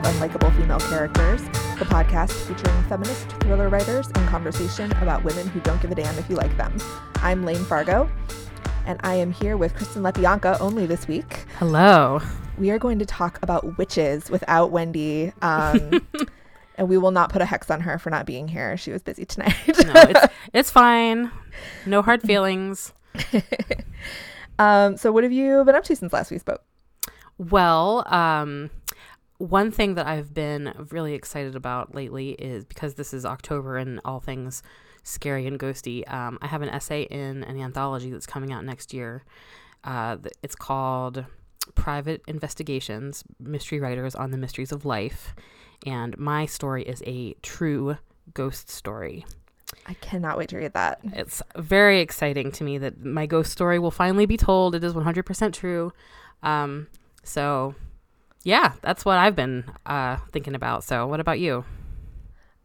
of 0.00 0.14
Unlikable 0.14 0.56
Female 0.56 0.80
Characters, 0.80 1.42
the 1.78 1.84
podcast 1.84 2.32
featuring 2.32 2.82
feminist 2.84 3.28
thriller 3.40 3.68
writers 3.68 4.06
in 4.08 4.26
conversation 4.28 4.90
about 4.92 5.22
women 5.24 5.46
who 5.48 5.60
don't 5.60 5.80
give 5.82 5.90
a 5.90 5.94
damn 5.94 6.16
if 6.18 6.28
you 6.30 6.36
like 6.36 6.56
them. 6.56 6.74
I'm 7.16 7.44
Layne 7.44 7.64
Fargo, 7.64 8.10
and 8.86 8.98
I 9.02 9.14
am 9.16 9.30
here 9.30 9.58
with 9.58 9.74
Kristen 9.74 10.02
Lepionka 10.02 10.58
only 10.58 10.86
this 10.86 11.06
week. 11.06 11.44
Hello. 11.58 12.20
We 12.56 12.70
are 12.70 12.78
going 12.78 12.98
to 12.98 13.04
talk 13.04 13.38
about 13.42 13.76
witches 13.76 14.30
without 14.30 14.70
Wendy. 14.70 15.32
Um, 15.42 16.00
and 16.76 16.88
we 16.88 16.96
will 16.96 17.10
not 17.10 17.30
put 17.30 17.42
a 17.42 17.44
hex 17.44 17.70
on 17.70 17.82
her 17.82 17.98
for 17.98 18.08
not 18.08 18.24
being 18.24 18.48
here. 18.48 18.78
She 18.78 18.92
was 18.92 19.02
busy 19.02 19.26
tonight. 19.26 19.54
no, 19.68 19.92
it's, 19.96 20.34
it's 20.54 20.70
fine. 20.70 21.30
No 21.84 22.00
hard 22.00 22.22
feelings. 22.22 22.94
um, 24.58 24.96
so, 24.96 25.12
what 25.12 25.24
have 25.24 25.32
you 25.32 25.62
been 25.64 25.74
up 25.74 25.84
to 25.84 25.96
since 25.96 26.12
last 26.12 26.30
we 26.30 26.38
spoke? 26.38 26.62
Well, 27.36 28.04
um, 28.12 28.70
one 29.40 29.70
thing 29.70 29.94
that 29.94 30.06
I've 30.06 30.34
been 30.34 30.74
really 30.90 31.14
excited 31.14 31.56
about 31.56 31.94
lately 31.94 32.32
is 32.32 32.66
because 32.66 32.94
this 32.94 33.14
is 33.14 33.24
October 33.24 33.78
and 33.78 33.98
all 34.04 34.20
things 34.20 34.62
scary 35.02 35.46
and 35.46 35.58
ghosty. 35.58 36.06
Um, 36.12 36.38
I 36.42 36.46
have 36.46 36.60
an 36.60 36.68
essay 36.68 37.04
in 37.04 37.42
an 37.44 37.58
anthology 37.58 38.10
that's 38.10 38.26
coming 38.26 38.52
out 38.52 38.66
next 38.66 38.92
year. 38.92 39.24
Uh, 39.82 40.18
it's 40.42 40.54
called 40.54 41.24
Private 41.74 42.20
Investigations 42.28 43.24
Mystery 43.40 43.80
Writers 43.80 44.14
on 44.14 44.30
the 44.30 44.36
Mysteries 44.36 44.72
of 44.72 44.84
Life. 44.84 45.34
And 45.86 46.18
my 46.18 46.44
story 46.44 46.82
is 46.82 47.02
a 47.06 47.32
true 47.40 47.96
ghost 48.34 48.68
story. 48.68 49.24
I 49.86 49.94
cannot 49.94 50.36
wait 50.36 50.50
to 50.50 50.58
read 50.58 50.74
that. 50.74 51.00
It's 51.14 51.40
very 51.56 52.00
exciting 52.00 52.52
to 52.52 52.64
me 52.64 52.76
that 52.76 53.02
my 53.02 53.24
ghost 53.24 53.52
story 53.52 53.78
will 53.78 53.90
finally 53.90 54.26
be 54.26 54.36
told. 54.36 54.74
It 54.74 54.84
is 54.84 54.92
100% 54.92 55.54
true. 55.54 55.94
Um, 56.42 56.88
so, 57.24 57.74
yeah, 58.42 58.72
that's 58.82 59.04
what 59.04 59.18
I've 59.18 59.36
been 59.36 59.64
uh, 59.86 60.16
thinking 60.32 60.54
about. 60.54 60.84
So, 60.84 61.06
what 61.06 61.20
about 61.20 61.38
you? 61.40 61.64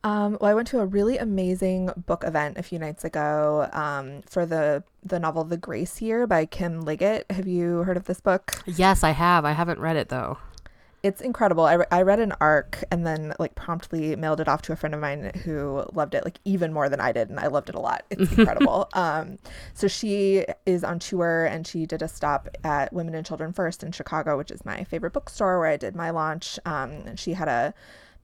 Um, 0.04 0.38
well, 0.40 0.52
I 0.52 0.54
went 0.54 0.68
to 0.68 0.80
a 0.80 0.86
really 0.86 1.18
amazing 1.18 1.90
book 2.06 2.24
event 2.24 2.60
a 2.60 2.64
few 2.64 2.78
nights 2.78 3.04
ago 3.04 3.68
um, 3.74 4.22
for 4.30 4.46
the 4.46 4.84
the 5.04 5.20
novel 5.20 5.44
The 5.44 5.58
Grace 5.58 6.02
Year 6.02 6.28
by 6.28 6.46
Kim 6.46 6.82
Liggett. 6.82 7.26
Have 7.32 7.48
you 7.48 7.78
heard 7.80 7.98
of 7.98 8.06
this 8.06 8.22
book? 8.22 8.64
Yes, 8.66 9.04
I 9.04 9.12
have. 9.12 9.46
I 9.46 9.54
haven't 9.54 9.80
read 9.80 9.96
it 9.96 10.10
though 10.10 10.38
it's 11.06 11.22
incredible. 11.22 11.66
I, 11.66 11.74
re- 11.74 11.86
I 11.92 12.02
read 12.02 12.20
an 12.20 12.34
arc 12.42 12.84
and 12.90 13.06
then 13.06 13.36
like 13.38 13.54
promptly 13.54 14.16
mailed 14.16 14.40
it 14.40 14.48
off 14.48 14.64
to 14.64 14.74
a 14.74 14.76
friend 14.76 14.96
of 14.96 15.00
mine 15.00 15.32
who 15.46 15.86
loved 15.94 16.16
it 16.16 16.26
like 16.26 16.40
even 16.46 16.74
more 16.74 16.90
than 16.90 17.00
I 17.00 17.12
did, 17.12 17.30
and 17.30 17.40
I 17.40 17.46
loved 17.46 17.70
it 17.70 17.76
a 17.76 17.80
lot. 17.80 18.06
It's 18.10 18.32
incredible. 18.38 18.90
um, 18.94 19.38
so 19.76 19.88
she 19.88 20.46
is 20.66 20.84
on 20.84 20.98
tour 20.98 21.46
and 21.46 21.68
she 21.68 21.86
did 21.86 22.02
a 22.02 22.08
stop 22.08 22.50
at 22.64 22.92
Women 22.92 23.14
and 23.14 23.24
Children 23.24 23.54
First 23.54 23.84
in 23.84 23.92
Chicago, 23.92 24.36
which 24.36 24.50
is 24.50 24.66
my 24.66 24.84
favorite 24.86 25.14
bookstore 25.14 25.60
where 25.60 25.70
I 25.70 25.78
did 25.78 25.96
my 25.96 26.10
launch. 26.10 26.58
Um, 26.66 26.90
and 27.06 27.20
she 27.20 27.34
had 27.34 27.50
a 27.50 27.76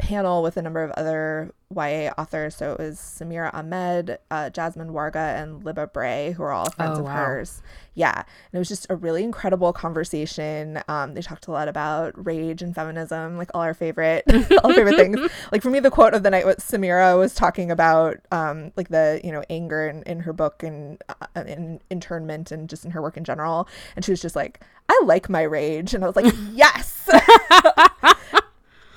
panel 0.02 0.42
with 0.42 0.58
a 0.58 0.62
number 0.62 0.84
of 0.84 0.90
other 0.92 1.54
YA 1.74 2.12
authors. 2.18 2.56
So 2.56 2.74
it 2.74 2.80
was 2.80 2.98
Samira 2.98 3.54
Ahmed, 3.54 4.18
uh, 4.32 4.50
Jasmine 4.50 4.90
Warga, 4.90 5.42
and 5.42 5.62
Libba 5.64 5.94
Bray, 5.94 6.32
who 6.32 6.44
are 6.44 6.52
all 6.52 6.70
friends 6.72 6.98
oh, 6.98 7.02
of 7.02 7.06
wow. 7.06 7.16
hers. 7.16 7.62
Yeah. 7.94 8.16
And 8.16 8.54
it 8.54 8.58
was 8.58 8.68
just 8.68 8.88
a 8.90 8.96
really 8.96 9.24
incredible 9.24 9.72
conversation. 9.72 10.82
Um, 10.88 11.14
they 11.14 11.22
talked 11.22 11.48
a 11.48 11.52
lot 11.52 11.68
about 11.68 12.26
rage 12.26 12.62
and 12.62 12.74
feminism, 12.74 13.38
like 13.38 13.52
all 13.54 13.62
our 13.62 13.76
favorite, 13.76 14.24
all 14.64 14.74
favorite 14.74 14.96
things. 14.96 15.20
Like 15.52 15.62
for 15.62 15.70
me, 15.70 15.80
the 15.80 15.92
quote 15.92 16.14
of 16.14 16.24
the 16.24 16.30
night 16.30 16.46
was 16.46 16.58
Samira 16.58 17.18
was 17.18 17.34
talking 17.34 17.72
about 17.72 18.18
um, 18.32 18.72
like 18.76 18.90
the, 18.90 19.20
you 19.24 19.32
know, 19.32 19.44
anger 19.50 19.88
in, 19.88 20.04
in 20.04 20.22
her 20.22 20.34
book 20.34 20.64
and 20.64 21.02
uh, 21.10 21.44
in 21.44 21.80
internment 21.90 22.52
and 22.52 22.70
just 22.70 22.86
in 22.86 22.92
her 22.92 23.02
work 23.02 23.18
in 23.18 23.24
general. 23.24 23.68
And 23.96 24.04
she 24.04 24.12
was 24.12 24.22
just 24.22 24.36
like, 24.36 24.62
I 24.90 25.02
like 25.06 25.30
my 25.30 25.42
rage. 25.42 25.94
And 25.94 26.04
I 26.04 26.08
was 26.08 26.16
like, 26.16 26.34
yes. 26.52 27.10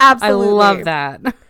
Absolutely. 0.01 0.47
I 0.47 0.51
love 0.51 0.85
that. 0.85 1.35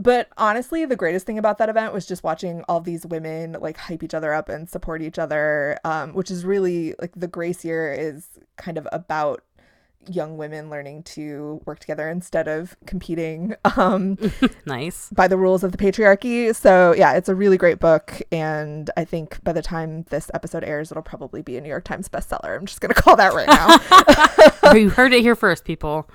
But 0.00 0.28
honestly, 0.38 0.86
the 0.86 0.96
greatest 0.96 1.26
thing 1.26 1.36
about 1.38 1.58
that 1.58 1.68
event 1.68 1.92
was 1.92 2.06
just 2.06 2.24
watching 2.24 2.64
all 2.68 2.80
these 2.80 3.04
women 3.04 3.58
like 3.60 3.76
hype 3.76 4.02
each 4.02 4.14
other 4.14 4.32
up 4.32 4.48
and 4.48 4.66
support 4.66 5.02
each 5.02 5.18
other, 5.18 5.76
um, 5.84 6.14
which 6.14 6.30
is 6.30 6.42
really 6.42 6.94
like 6.98 7.12
the 7.14 7.28
Grace 7.28 7.66
Year 7.66 7.92
is 7.92 8.26
kind 8.56 8.78
of 8.78 8.88
about 8.92 9.42
young 10.08 10.36
women 10.36 10.70
learning 10.70 11.02
to 11.02 11.60
work 11.66 11.78
together 11.78 12.08
instead 12.08 12.48
of 12.48 12.76
competing 12.86 13.54
um 13.76 14.16
nice. 14.66 15.10
by 15.10 15.28
the 15.28 15.36
rules 15.36 15.62
of 15.62 15.72
the 15.72 15.78
patriarchy. 15.78 16.54
So 16.54 16.94
yeah 16.94 17.14
it's 17.14 17.28
a 17.28 17.34
really 17.34 17.56
great 17.56 17.78
book 17.78 18.20
and 18.32 18.90
i 18.96 19.04
think 19.04 19.42
by 19.44 19.52
the 19.52 19.62
time 19.62 20.04
this 20.10 20.30
episode 20.34 20.64
airs 20.64 20.90
it'll 20.90 21.02
probably 21.02 21.42
be 21.42 21.56
a 21.56 21.60
new 21.60 21.68
york 21.68 21.84
times 21.84 22.08
bestseller. 22.08 22.56
I'm 22.56 22.66
just 22.66 22.80
gonna 22.80 22.94
call 22.94 23.16
that 23.16 23.34
right 23.34 23.48
now. 23.48 23.78
You 24.74 24.88
heard 24.88 25.12
it 25.12 25.22
here 25.22 25.34
first 25.34 25.64
people. 25.64 26.08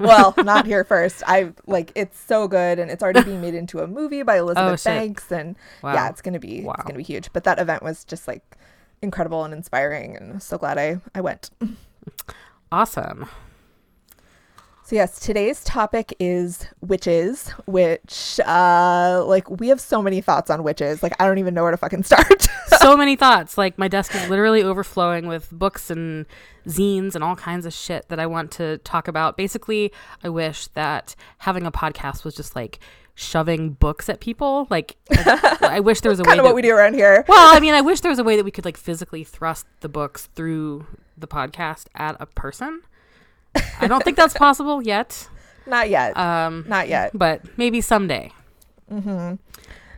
Well 0.00 0.32
not 0.38 0.64
here 0.66 0.84
first. 0.84 1.22
I 1.26 1.52
like 1.66 1.92
it's 1.94 2.18
so 2.18 2.48
good 2.48 2.78
and 2.78 2.90
it's 2.90 3.02
already 3.02 3.22
being 3.22 3.40
made 3.42 3.54
into 3.54 3.80
a 3.80 3.86
movie 3.86 4.22
by 4.22 4.38
elizabeth 4.38 4.86
oh, 4.86 4.90
banks 4.90 5.30
and 5.30 5.54
wow. 5.82 5.92
yeah 5.92 6.08
it's 6.08 6.22
gonna 6.22 6.40
be 6.40 6.62
wow. 6.62 6.74
it's 6.78 6.84
gonna 6.84 6.96
be 6.96 7.04
huge. 7.04 7.32
But 7.32 7.44
that 7.44 7.58
event 7.58 7.82
was 7.82 8.04
just 8.04 8.26
like 8.26 8.56
incredible 9.02 9.44
and 9.44 9.52
inspiring 9.52 10.16
and 10.16 10.42
so 10.42 10.56
glad 10.56 10.78
i 10.78 10.98
i 11.14 11.20
went 11.20 11.50
Awesome. 12.74 13.26
So 14.82 14.96
yes, 14.96 15.20
today's 15.20 15.62
topic 15.62 16.12
is 16.18 16.66
witches, 16.80 17.50
which 17.66 18.40
uh 18.44 19.24
like 19.24 19.48
we 19.48 19.68
have 19.68 19.80
so 19.80 20.02
many 20.02 20.20
thoughts 20.20 20.50
on 20.50 20.64
witches. 20.64 21.00
Like 21.00 21.12
I 21.20 21.26
don't 21.26 21.38
even 21.38 21.54
know 21.54 21.62
where 21.62 21.70
to 21.70 21.76
fucking 21.76 22.02
start. 22.10 22.48
so 22.80 22.96
many 22.96 23.14
thoughts. 23.14 23.56
Like 23.56 23.78
my 23.78 23.86
desk 23.86 24.12
is 24.16 24.28
literally 24.28 24.64
overflowing 24.64 25.28
with 25.28 25.52
books 25.52 25.88
and 25.88 26.26
zines 26.66 27.14
and 27.14 27.22
all 27.22 27.36
kinds 27.36 27.64
of 27.64 27.72
shit 27.72 28.08
that 28.08 28.18
I 28.18 28.26
want 28.26 28.50
to 28.52 28.78
talk 28.78 29.06
about. 29.06 29.36
Basically, 29.36 29.92
I 30.24 30.28
wish 30.28 30.66
that 30.74 31.14
having 31.38 31.66
a 31.66 31.70
podcast 31.70 32.24
was 32.24 32.34
just 32.34 32.56
like 32.56 32.80
shoving 33.14 33.70
books 33.70 34.08
at 34.08 34.20
people. 34.20 34.66
Like, 34.70 34.96
I 35.10 35.80
wish 35.80 36.00
there 36.00 36.10
was 36.10 36.20
a 36.20 36.22
way. 36.22 36.28
Kind 36.28 36.40
of 36.40 36.46
what 36.46 36.54
we 36.54 36.62
do 36.62 36.74
around 36.74 36.94
here. 36.94 37.24
Well, 37.28 37.54
I 37.54 37.60
mean, 37.60 37.74
I 37.74 37.80
wish 37.80 38.00
there 38.00 38.10
was 38.10 38.18
a 38.18 38.24
way 38.24 38.36
that 38.36 38.44
we 38.44 38.50
could 38.50 38.64
like 38.64 38.76
physically 38.76 39.24
thrust 39.24 39.66
the 39.80 39.88
books 39.88 40.28
through 40.34 40.86
the 41.16 41.26
podcast 41.26 41.86
at 41.94 42.16
a 42.20 42.26
person. 42.26 42.82
I 43.80 43.86
don't 43.86 44.02
think 44.02 44.16
that's 44.16 44.34
possible 44.38 44.82
yet. 44.82 45.28
Not 45.66 45.88
yet. 45.88 46.16
Um, 46.16 46.64
not 46.68 46.88
yet. 46.88 47.12
But 47.14 47.42
maybe 47.56 47.80
someday. 47.80 48.32
Mm-hmm. 48.90 49.36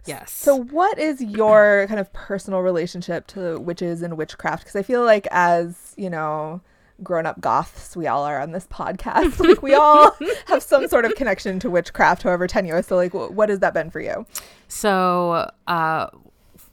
Yes. 0.04 0.30
So, 0.30 0.54
what 0.56 0.98
is 0.98 1.20
your 1.20 1.86
kind 1.88 1.98
of 1.98 2.12
personal 2.12 2.60
relationship 2.60 3.26
to 3.28 3.58
witches 3.58 4.02
and 4.02 4.16
witchcraft? 4.16 4.62
Because 4.62 4.76
I 4.76 4.82
feel 4.82 5.04
like, 5.04 5.26
as 5.32 5.94
you 5.96 6.08
know, 6.08 6.60
grown 7.02 7.26
up 7.26 7.40
goths 7.40 7.96
we 7.96 8.06
all 8.06 8.24
are 8.24 8.40
on 8.40 8.52
this 8.52 8.66
podcast, 8.66 9.38
like 9.40 9.62
we 9.62 9.74
all 9.74 10.16
have 10.46 10.62
some 10.62 10.88
sort 10.88 11.04
of 11.04 11.14
connection 11.14 11.58
to 11.60 11.70
witchcraft, 11.70 12.22
however 12.22 12.46
tenuous. 12.46 12.86
So, 12.86 12.96
like, 12.96 13.12
what 13.14 13.48
has 13.48 13.60
that 13.60 13.74
been 13.74 13.90
for 13.90 14.00
you? 14.00 14.26
So, 14.68 15.50
uh, 15.66 16.08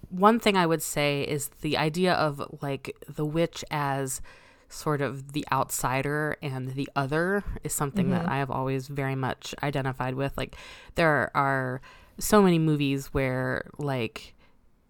one 0.09 0.39
thing 0.39 0.55
I 0.55 0.65
would 0.65 0.81
say 0.81 1.23
is 1.23 1.49
the 1.61 1.77
idea 1.77 2.13
of 2.13 2.41
like 2.61 2.95
the 3.07 3.25
witch 3.25 3.65
as 3.71 4.21
sort 4.69 5.01
of 5.01 5.33
the 5.33 5.45
outsider 5.51 6.35
and 6.41 6.73
the 6.73 6.89
other 6.95 7.43
is 7.63 7.73
something 7.73 8.07
mm-hmm. 8.07 8.23
that 8.23 8.29
I 8.29 8.37
have 8.37 8.51
always 8.51 8.87
very 8.87 9.15
much 9.15 9.55
identified 9.63 10.15
with. 10.15 10.37
Like 10.37 10.55
there 10.95 11.31
are 11.35 11.81
so 12.19 12.41
many 12.41 12.59
movies 12.59 13.07
where 13.07 13.69
like 13.77 14.35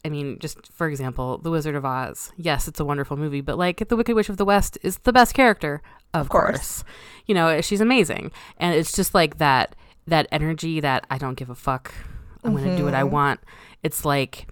I 0.05 0.09
mean, 0.09 0.37
just 0.39 0.71
for 0.73 0.87
example, 0.87 1.37
The 1.37 1.49
Wizard 1.49 1.75
of 1.75 1.85
Oz. 1.85 2.31
Yes, 2.37 2.67
it's 2.67 2.79
a 2.79 2.85
wonderful 2.85 3.17
movie, 3.17 3.41
but 3.41 3.57
like 3.57 3.87
The 3.87 3.95
Wicked 3.95 4.15
Witch 4.15 4.29
of 4.29 4.37
the 4.37 4.45
West 4.45 4.77
is 4.81 4.97
the 4.99 5.13
best 5.13 5.33
character, 5.33 5.81
of, 6.13 6.21
of 6.21 6.29
course. 6.29 6.49
course. 6.49 6.83
You 7.25 7.35
know, 7.35 7.61
she's 7.61 7.81
amazing. 7.81 8.31
And 8.57 8.75
it's 8.75 8.91
just 8.91 9.13
like 9.13 9.37
that 9.37 9.75
that 10.07 10.27
energy 10.31 10.81
that 10.81 11.05
I 11.09 11.17
don't 11.17 11.35
give 11.35 11.49
a 11.49 11.55
fuck. 11.55 11.93
I'm 12.43 12.53
mm-hmm. 12.53 12.63
going 12.63 12.71
to 12.71 12.77
do 12.77 12.83
what 12.83 12.93
I 12.93 13.03
mm-hmm. 13.03 13.13
want. 13.13 13.39
It's 13.83 14.03
like 14.03 14.47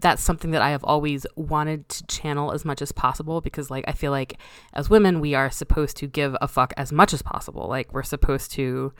that's 0.00 0.22
something 0.22 0.52
that 0.52 0.62
I 0.62 0.70
have 0.70 0.84
always 0.84 1.26
wanted 1.34 1.88
to 1.88 2.06
channel 2.06 2.52
as 2.52 2.64
much 2.64 2.80
as 2.80 2.92
possible 2.92 3.40
because, 3.40 3.70
like, 3.70 3.84
I 3.88 3.92
feel 3.92 4.12
like 4.12 4.38
as 4.72 4.88
women, 4.88 5.20
we 5.20 5.34
are 5.34 5.50
supposed 5.50 5.96
to 5.98 6.06
give 6.06 6.36
a 6.40 6.46
fuck 6.46 6.72
as 6.76 6.92
much 6.92 7.12
as 7.12 7.20
possible. 7.20 7.66
Like, 7.68 7.92
we're 7.92 8.04
supposed 8.04 8.52
to 8.52 8.92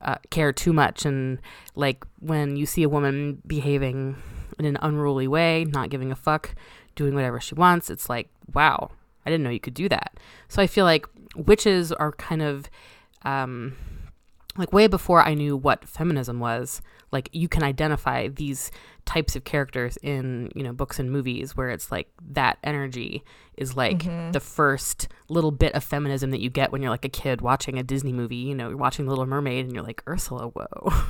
uh, 0.00 0.16
care 0.30 0.52
too 0.52 0.72
much. 0.72 1.04
And, 1.04 1.40
like, 1.76 2.04
when 2.18 2.56
you 2.56 2.66
see 2.66 2.82
a 2.82 2.88
woman 2.88 3.42
behaving 3.46 4.16
in 4.58 4.64
an 4.64 4.78
unruly 4.80 5.28
way, 5.28 5.64
not 5.64 5.90
giving 5.90 6.10
a 6.12 6.16
fuck, 6.16 6.54
doing 6.94 7.14
whatever 7.14 7.40
she 7.40 7.54
wants, 7.54 7.90
it's 7.90 8.08
like, 8.08 8.28
wow, 8.52 8.90
I 9.24 9.30
didn't 9.30 9.44
know 9.44 9.50
you 9.50 9.60
could 9.60 9.74
do 9.74 9.88
that. 9.88 10.18
So 10.48 10.62
I 10.62 10.66
feel 10.66 10.84
like 10.84 11.06
witches 11.36 11.92
are 11.92 12.12
kind 12.12 12.42
of, 12.42 12.70
um, 13.22 13.76
like, 14.56 14.72
way 14.72 14.86
before 14.86 15.22
I 15.22 15.34
knew 15.34 15.56
what 15.56 15.88
feminism 15.88 16.38
was, 16.38 16.80
like, 17.10 17.28
you 17.32 17.48
can 17.48 17.62
identify 17.62 18.28
these 18.28 18.70
types 19.04 19.36
of 19.36 19.44
characters 19.44 19.98
in 20.02 20.50
you 20.54 20.62
know 20.62 20.72
books 20.72 20.98
and 20.98 21.10
movies 21.10 21.54
where 21.56 21.68
it's 21.68 21.92
like 21.92 22.08
that 22.26 22.58
energy 22.64 23.22
is 23.56 23.76
like 23.76 23.98
mm-hmm. 23.98 24.32
the 24.32 24.40
first 24.40 25.08
little 25.28 25.50
bit 25.50 25.72
of 25.74 25.84
feminism 25.84 26.30
that 26.30 26.40
you 26.40 26.50
get 26.50 26.72
when 26.72 26.82
you're 26.82 26.90
like 26.90 27.04
a 27.04 27.10
kid 27.10 27.40
watching 27.40 27.78
a 27.78 27.82
Disney 27.82 28.12
movie. 28.12 28.36
You 28.36 28.54
know, 28.54 28.68
you're 28.68 28.76
watching 28.76 29.04
The 29.04 29.10
Little 29.10 29.26
Mermaid 29.26 29.66
and 29.66 29.74
you're 29.74 29.84
like 29.84 30.02
Ursula, 30.08 30.48
whoa. 30.48 30.92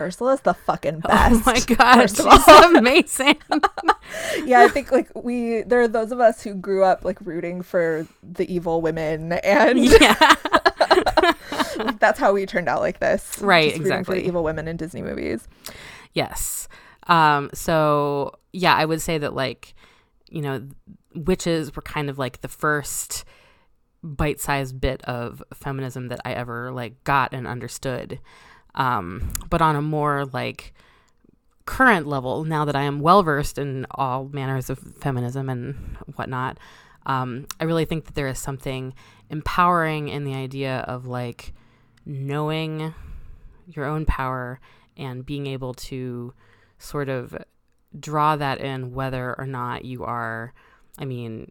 Ursula's 0.00 0.40
the 0.40 0.54
fucking 0.54 1.00
best. 1.00 1.16
Oh 1.36 1.42
my 1.44 1.60
god, 1.60 2.06
she's 2.08 2.48
amazing. 2.76 3.36
yeah, 4.44 4.60
I 4.60 4.68
think 4.68 4.92
like 4.92 5.10
we 5.14 5.62
there 5.62 5.80
are 5.80 5.88
those 5.88 6.12
of 6.12 6.20
us 6.20 6.42
who 6.42 6.54
grew 6.54 6.84
up 6.84 7.04
like 7.04 7.18
rooting 7.20 7.62
for 7.62 8.06
the 8.22 8.52
evil 8.52 8.80
women 8.80 9.32
and 9.32 9.78
yeah. 9.78 10.34
like, 11.76 11.98
that's 11.98 12.18
how 12.18 12.32
we 12.32 12.46
turned 12.46 12.68
out 12.68 12.80
like 12.80 13.00
this. 13.00 13.38
Right, 13.40 13.70
Just 13.70 13.78
rooting 13.80 13.92
For 13.92 13.98
exactly. 13.98 14.20
the 14.20 14.26
evil 14.28 14.44
women 14.44 14.68
in 14.68 14.76
Disney 14.76 15.02
movies. 15.02 15.46
Yes. 16.12 16.68
Um, 17.06 17.50
so 17.54 18.32
yeah, 18.52 18.74
I 18.74 18.84
would 18.84 19.00
say 19.00 19.18
that 19.18 19.34
like, 19.34 19.74
you 20.28 20.42
know, 20.42 20.66
witches 21.14 21.74
were 21.74 21.82
kind 21.82 22.10
of 22.10 22.18
like 22.18 22.40
the 22.40 22.48
first 22.48 23.24
bite-sized 24.02 24.80
bit 24.80 25.02
of 25.04 25.42
feminism 25.52 26.08
that 26.08 26.20
I 26.24 26.32
ever 26.32 26.70
like 26.72 27.02
got 27.04 27.32
and 27.32 27.46
understood. 27.46 28.20
Um, 28.76 29.32
but 29.48 29.62
on 29.62 29.76
a 29.76 29.82
more 29.82 30.26
like 30.26 30.74
current 31.64 32.06
level, 32.06 32.44
now 32.44 32.64
that 32.64 32.76
I 32.76 32.82
am 32.82 33.00
well 33.00 33.22
versed 33.22 33.58
in 33.58 33.86
all 33.90 34.28
manners 34.32 34.70
of 34.70 34.78
feminism 34.78 35.48
and 35.48 35.96
whatnot, 36.16 36.58
um, 37.06 37.46
I 37.60 37.64
really 37.64 37.84
think 37.84 38.06
that 38.06 38.14
there 38.14 38.28
is 38.28 38.38
something 38.38 38.94
empowering 39.30 40.08
in 40.08 40.24
the 40.24 40.34
idea 40.34 40.78
of 40.88 41.06
like 41.06 41.52
knowing 42.04 42.94
your 43.66 43.84
own 43.84 44.04
power 44.04 44.60
and 44.96 45.26
being 45.26 45.46
able 45.46 45.74
to 45.74 46.32
sort 46.78 47.08
of 47.08 47.36
draw 47.98 48.36
that 48.36 48.60
in 48.60 48.92
whether 48.92 49.34
or 49.38 49.46
not 49.46 49.84
you 49.84 50.04
are 50.04 50.52
i 50.98 51.04
mean 51.04 51.50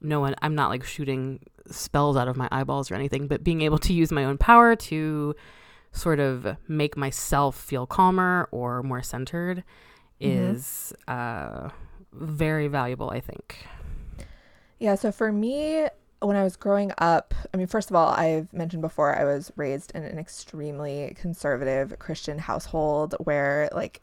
no 0.00 0.20
one 0.20 0.34
i'm 0.40 0.54
not 0.54 0.70
like 0.70 0.84
shooting 0.84 1.40
spells 1.70 2.16
out 2.16 2.28
of 2.28 2.36
my 2.36 2.48
eyeballs 2.52 2.90
or 2.90 2.94
anything 2.94 3.26
but 3.26 3.42
being 3.42 3.60
able 3.62 3.78
to 3.78 3.92
use 3.92 4.12
my 4.12 4.24
own 4.24 4.38
power 4.38 4.76
to 4.76 5.34
sort 5.92 6.20
of 6.20 6.56
make 6.68 6.96
myself 6.96 7.56
feel 7.56 7.86
calmer 7.86 8.48
or 8.50 8.82
more 8.82 9.02
centered 9.02 9.62
Mhm. 10.22 10.64
is 10.64 10.92
uh 11.08 11.68
very 12.12 12.68
valuable 12.68 13.10
i 13.10 13.20
think 13.20 13.66
Yeah, 14.78 14.94
so 14.96 15.12
for 15.12 15.30
me, 15.32 15.86
when 16.20 16.36
I 16.36 16.42
was 16.44 16.56
growing 16.56 16.92
up, 16.98 17.34
I 17.52 17.56
mean, 17.56 17.66
first 17.66 17.90
of 17.90 17.96
all, 17.96 18.08
I've 18.08 18.52
mentioned 18.52 18.82
before, 18.82 19.16
I 19.16 19.24
was 19.24 19.52
raised 19.56 19.92
in 19.94 20.02
an 20.04 20.18
extremely 20.18 21.14
conservative 21.16 21.98
Christian 21.98 22.38
household 22.38 23.14
where, 23.20 23.68
like, 23.72 24.02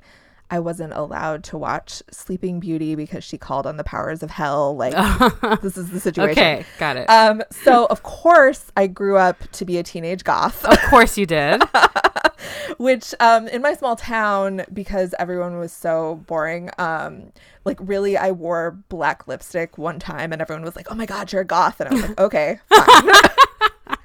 I 0.51 0.59
wasn't 0.59 0.93
allowed 0.93 1.43
to 1.45 1.57
watch 1.57 2.01
Sleeping 2.11 2.59
Beauty 2.59 2.95
because 2.95 3.23
she 3.23 3.37
called 3.37 3.67
on 3.67 3.77
the 3.77 3.83
powers 3.83 4.23
of 4.23 4.31
hell. 4.31 4.75
Like, 4.75 4.93
this 5.61 5.77
is 5.77 5.91
the 5.91 5.99
situation. 5.99 6.31
okay 6.31 6.65
got 6.79 6.97
it 6.97 7.09
Um, 7.09 7.43
so 7.51 7.85
of 7.87 8.03
course 8.03 8.71
I 8.75 8.87
grew 8.87 9.17
up 9.17 9.37
to 9.53 9.65
be 9.65 9.77
a 9.77 9.83
teenage 9.83 10.23
goth, 10.23 10.65
of 10.65 10.79
course 10.89 11.17
you 11.17 11.25
did 11.25 11.61
which 12.77 13.13
um 13.19 13.47
in 13.49 13.61
my 13.61 13.73
small 13.73 13.95
town 13.95 14.63
because 14.71 15.13
everyone 15.19 15.57
was 15.59 15.71
so 15.71 16.23
boring, 16.27 16.69
um 16.77 17.31
like 17.65 17.77
really 17.81 18.17
I 18.17 18.31
wore 18.31 18.71
black 18.89 19.27
lipstick 19.27 19.77
one 19.77 19.99
time 19.99 20.31
and 20.31 20.41
everyone 20.41 20.63
was 20.63 20.75
like, 20.75 20.87
"Oh 20.89 20.95
my 20.95 21.05
god, 21.05 21.31
you're 21.31 21.41
a 21.41 21.45
goth." 21.45 21.79
And 21.81 21.89
I 21.89 21.93
was 21.93 22.01
like, 22.09 22.19
"Okay, 22.27 22.59
fine." 22.69 23.97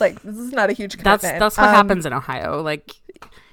like 0.00 0.20
this 0.22 0.36
is 0.36 0.52
not 0.52 0.68
a 0.68 0.72
huge 0.72 0.98
commitment. 0.98 1.22
that's 1.22 1.38
that's 1.38 1.56
what 1.58 1.68
Um, 1.68 1.74
happens 1.74 2.04
in 2.04 2.12
ohio 2.12 2.60
like 2.62 2.94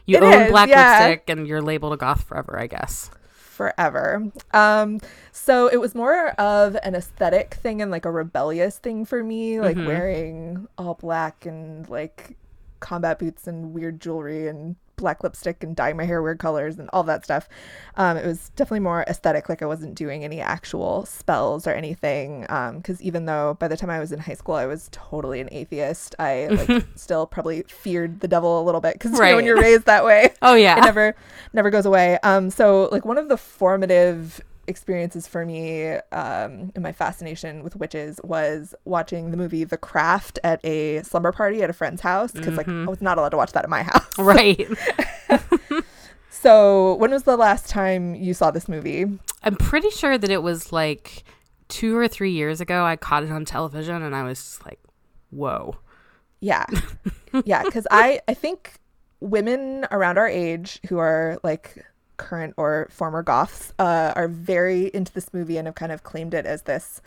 you 0.06 0.18
it 0.18 0.24
own 0.24 0.34
is, 0.44 0.52
black 0.52 0.70
yeah. 0.70 1.00
lipstick 1.08 1.30
and 1.30 1.48
you're 1.48 1.62
labeled 1.62 1.94
a 1.94 1.98
goth 1.98 2.24
forever 2.24 2.60
i 2.60 2.68
guess 2.68 3.10
forever. 3.54 4.24
Um, 4.52 5.00
so 5.32 5.68
it 5.68 5.78
was 5.80 5.94
more 5.94 6.30
of 6.42 6.76
an 6.82 6.96
aesthetic 6.96 7.54
thing 7.54 7.84
and 7.84 7.92
like 7.92 8.04
a 8.04 8.10
rebellious 8.10 8.80
thing 8.80 9.06
for 9.06 9.24
me, 9.24 9.62
like 9.62 9.78
Mhm. 9.78 9.86
wearing 9.86 10.68
all 10.76 10.96
black 10.96 11.46
and 11.46 11.88
like 11.88 12.36
combat 12.80 13.20
boots 13.20 13.46
and 13.46 13.72
weird 13.72 14.02
jewelry 14.02 14.48
and 14.48 14.76
black 15.04 15.24
lipstick 15.24 15.64
and 15.64 15.76
dye 15.76 15.94
my 15.94 16.06
hair 16.06 16.22
weird 16.22 16.40
colors 16.40 16.80
and 16.80 16.90
all 16.92 17.04
that 17.04 17.24
stuff. 17.24 17.48
Um, 17.96 18.18
it 18.18 18.26
was 18.26 18.50
definitely 18.56 18.80
more 18.80 19.04
aesthetic, 19.08 19.50
like 19.50 19.62
I 19.62 19.66
wasn't 19.66 19.94
doing 19.96 20.24
any 20.24 20.42
actual 20.42 21.06
spells 21.06 21.68
or 21.68 21.72
anything. 21.72 22.46
Um, 22.50 22.78
because 22.78 23.02
even 23.02 23.26
though 23.26 23.56
by 23.60 23.68
the 23.68 23.78
time 23.78 23.90
I 23.92 24.00
was 24.00 24.12
in 24.12 24.20
high 24.20 24.34
school 24.34 24.56
I 24.56 24.66
was 24.66 24.90
totally 24.92 25.40
an 25.40 25.50
atheist, 25.52 26.16
I 26.18 26.48
like 26.48 26.86
still 26.96 27.28
probably 27.28 27.64
feared 27.68 28.22
the 28.22 28.28
devil 28.28 28.60
a 28.60 28.64
little 28.64 28.82
bit 28.82 28.94
because 28.94 29.12
you 29.12 29.20
know, 29.20 29.36
when 29.36 29.46
you're 29.46 29.60
raised 29.60 29.86
that 29.86 30.06
way 30.06 30.34
oh 30.42 30.56
yeah 30.56 30.78
it 30.78 30.82
never 30.82 31.16
never 31.52 31.70
goes 31.70 31.86
away 31.86 32.18
um 32.24 32.50
so 32.50 32.90
like 32.92 33.06
one 33.06 33.18
of 33.18 33.28
the 33.30 33.38
formative 33.38 34.42
experiences 34.68 35.28
for 35.28 35.46
me 35.46 35.92
um 36.12 36.72
in 36.76 36.82
my 36.82 36.92
fascination 36.92 37.64
with 37.64 37.76
witches 37.76 38.20
was 38.24 38.74
watching 38.86 39.32
the 39.32 39.38
movie 39.38 39.64
the 39.64 39.78
craft 39.78 40.40
at 40.44 40.64
a 40.66 41.02
slumber 41.04 41.32
party 41.32 41.62
at 41.62 41.70
a 41.70 41.74
friend's 41.74 42.02
house 42.02 42.32
because 42.32 42.56
like 42.56 42.68
i 42.68 42.86
was 42.86 43.02
not 43.02 43.18
allowed 43.18 43.30
to 43.30 43.38
watch 43.38 43.52
that 43.52 43.64
at 43.64 43.70
my 43.70 43.84
house 43.84 44.18
right 44.18 44.68
so 46.30 46.96
when 46.96 47.12
was 47.12 47.24
the 47.24 47.36
last 47.36 47.68
time 47.70 48.16
you 48.16 48.34
saw 48.34 48.52
this 48.52 48.70
movie 48.70 49.06
I'm 49.44 49.56
pretty 49.58 49.90
sure 49.90 50.18
that 50.18 50.30
it 50.30 50.42
was 50.42 50.72
like 50.72 51.26
two 51.68 51.98
or 51.98 52.08
three 52.08 52.32
years 52.32 52.62
ago. 52.62 52.86
I 52.86 52.96
caught 52.96 53.24
it 53.24 53.32
on 53.32 53.44
television 53.46 54.02
and 54.02 54.16
I 54.16 54.24
was 54.24 54.40
just 54.40 54.66
like, 54.66 54.80
whoa. 55.32 55.76
yeah 56.40 56.66
yeah 57.46 57.64
because 57.64 57.88
i 57.90 58.20
i 58.28 58.34
think 58.34 58.74
women 59.20 59.86
around 59.90 60.18
our 60.20 60.28
age 60.28 60.80
who 60.88 61.00
are 61.00 61.40
like 61.44 61.84
current 62.28 62.54
or 62.58 62.88
former 62.92 63.24
goths 63.24 63.74
uh, 63.80 64.14
are 64.16 64.28
very 64.28 64.88
into 64.94 65.12
this 65.14 65.34
movie 65.34 65.58
and 65.58 65.68
have 65.68 65.76
kind 65.76 65.92
of 65.92 66.04
claimed 66.04 66.34
it 66.34 66.46
as 66.46 66.64
this 66.64 67.02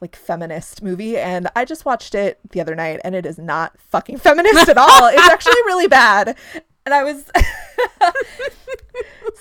like 0.00 0.16
feminist 0.16 0.82
movie. 0.82 1.16
And 1.16 1.48
i 1.54 1.64
just 1.64 1.84
watched 1.84 2.14
it 2.14 2.40
the 2.50 2.60
other 2.60 2.74
night 2.74 3.00
and 3.04 3.14
it 3.14 3.24
is 3.24 3.38
not 3.38 3.78
fucking 3.78 4.18
feminist 4.18 4.68
at 4.68 4.78
all. 4.78 5.06
It's 5.06 5.28
actually 5.36 5.60
really 5.66 5.86
bad. 5.88 6.36
And 6.84 6.92
i 6.92 7.04
was 7.04 7.30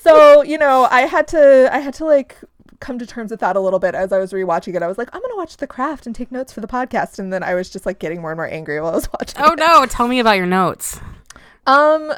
so 0.01 0.41
you 0.43 0.57
know 0.57 0.87
i 0.91 1.01
had 1.01 1.27
to 1.29 1.69
i 1.73 1.79
had 1.79 1.93
to 1.95 2.05
like 2.05 2.37
come 2.79 2.97
to 2.97 3.05
terms 3.05 3.29
with 3.31 3.39
that 3.39 3.55
a 3.55 3.59
little 3.59 3.79
bit 3.79 3.93
as 3.93 4.11
i 4.11 4.17
was 4.17 4.31
rewatching 4.33 4.75
it. 4.75 4.81
I 4.83 4.87
was 4.87 4.97
like 4.97 5.09
i'm 5.13 5.21
gonna 5.21 5.35
watch 5.35 5.57
the 5.57 5.67
craft 5.67 6.05
and 6.05 6.15
take 6.15 6.31
notes 6.31 6.53
for 6.53 6.61
the 6.61 6.67
podcast. 6.67 7.19
And 7.19 7.31
then 7.33 7.43
i 7.43 7.53
was 7.53 7.69
just 7.69 7.85
like 7.85 7.99
getting 7.99 8.21
more 8.21 8.31
and 8.31 8.37
more 8.37 8.47
angry 8.47 8.79
while 8.79 8.91
i 8.91 8.95
was 8.95 9.09
watching 9.13 9.41
Oh 9.43 9.53
it. 9.53 9.59
no, 9.59 9.85
tell 9.85 10.07
me 10.07 10.19
about 10.19 10.37
your 10.37 10.45
notes. 10.47 10.99
Um, 11.67 12.11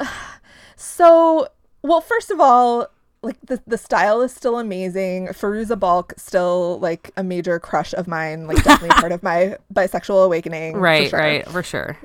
so 0.76 1.48
well, 1.84 2.00
first 2.00 2.30
of 2.30 2.40
all, 2.40 2.88
like 3.22 3.36
the 3.46 3.60
the 3.66 3.78
style 3.78 4.20
is 4.22 4.34
still 4.34 4.58
amazing. 4.58 5.28
Fairuza 5.28 5.78
Balk 5.78 6.14
still 6.16 6.78
like 6.80 7.10
a 7.16 7.22
major 7.22 7.58
crush 7.60 7.92
of 7.94 8.08
mine. 8.08 8.46
Like 8.46 8.62
definitely 8.64 8.90
part 9.00 9.12
of 9.12 9.22
my 9.22 9.56
bisexual 9.72 10.24
awakening. 10.24 10.72
for 10.74 10.80
Right, 10.80 11.10
sure. 11.10 11.18
right, 11.18 11.46
for 11.48 11.62
sure. 11.62 11.96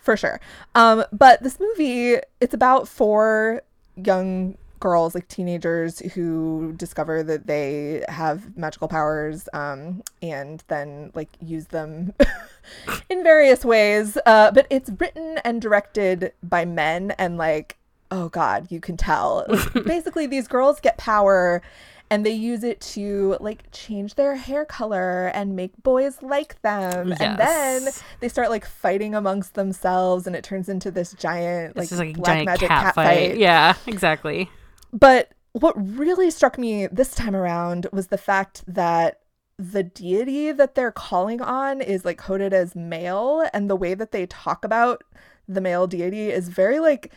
for 0.00 0.16
sure. 0.16 0.40
Um, 0.74 1.04
but 1.12 1.42
this 1.42 1.58
movie, 1.60 2.16
it's 2.40 2.54
about 2.54 2.88
four 2.88 3.62
young 3.96 4.56
girls, 4.78 5.14
like 5.14 5.26
teenagers, 5.28 6.00
who 6.14 6.74
discover 6.76 7.22
that 7.22 7.46
they 7.46 8.04
have 8.08 8.56
magical 8.56 8.88
powers, 8.88 9.48
um, 9.52 10.02
and 10.22 10.62
then 10.68 11.10
like 11.14 11.30
use 11.40 11.66
them 11.66 12.12
in 13.10 13.22
various 13.22 13.64
ways. 13.64 14.18
Uh, 14.26 14.50
but 14.50 14.66
it's 14.70 14.90
written 14.98 15.38
and 15.44 15.62
directed 15.62 16.32
by 16.42 16.64
men, 16.64 17.12
and 17.18 17.38
like, 17.38 17.78
oh 18.10 18.28
god, 18.28 18.70
you 18.70 18.80
can 18.80 18.96
tell. 18.96 19.46
Basically, 19.84 20.26
these 20.26 20.48
girls 20.48 20.80
get 20.80 20.96
power. 20.98 21.62
And 22.08 22.24
they 22.24 22.30
use 22.30 22.62
it 22.62 22.80
to 22.92 23.36
like 23.40 23.64
change 23.72 24.14
their 24.14 24.36
hair 24.36 24.64
color 24.64 25.26
and 25.34 25.56
make 25.56 25.72
boys 25.82 26.22
like 26.22 26.62
them. 26.62 27.12
And 27.18 27.36
then 27.36 27.88
they 28.20 28.28
start 28.28 28.48
like 28.48 28.64
fighting 28.64 29.12
amongst 29.12 29.54
themselves 29.54 30.24
and 30.28 30.36
it 30.36 30.44
turns 30.44 30.68
into 30.68 30.92
this 30.92 31.14
giant 31.14 31.74
like, 31.74 31.88
This 31.88 31.90
is 31.90 31.98
like 31.98 32.16
black 32.16 32.26
giant 32.26 32.46
magic 32.46 32.68
cat, 32.68 32.94
fight. 32.94 33.36
Yeah, 33.38 33.74
exactly. 33.88 34.48
but 34.92 35.32
what 35.50 35.74
really 35.76 36.30
struck 36.30 36.58
me 36.58 36.86
this 36.86 37.14
time 37.14 37.34
around 37.34 37.88
was 37.90 38.06
the 38.06 38.18
fact 38.18 38.62
that 38.68 39.20
the 39.58 39.82
deity 39.82 40.52
that 40.52 40.74
they're 40.74 40.92
calling 40.92 41.40
on 41.40 41.80
is 41.80 42.04
like 42.04 42.18
coded 42.18 42.52
as 42.52 42.76
male 42.76 43.48
and 43.54 43.70
the 43.70 43.76
way 43.76 43.94
that 43.94 44.12
they 44.12 44.26
talk 44.26 44.64
about 44.64 45.02
the 45.48 45.60
male 45.60 45.86
deity 45.86 46.30
is 46.30 46.48
very 46.48 46.78
like 46.78 47.10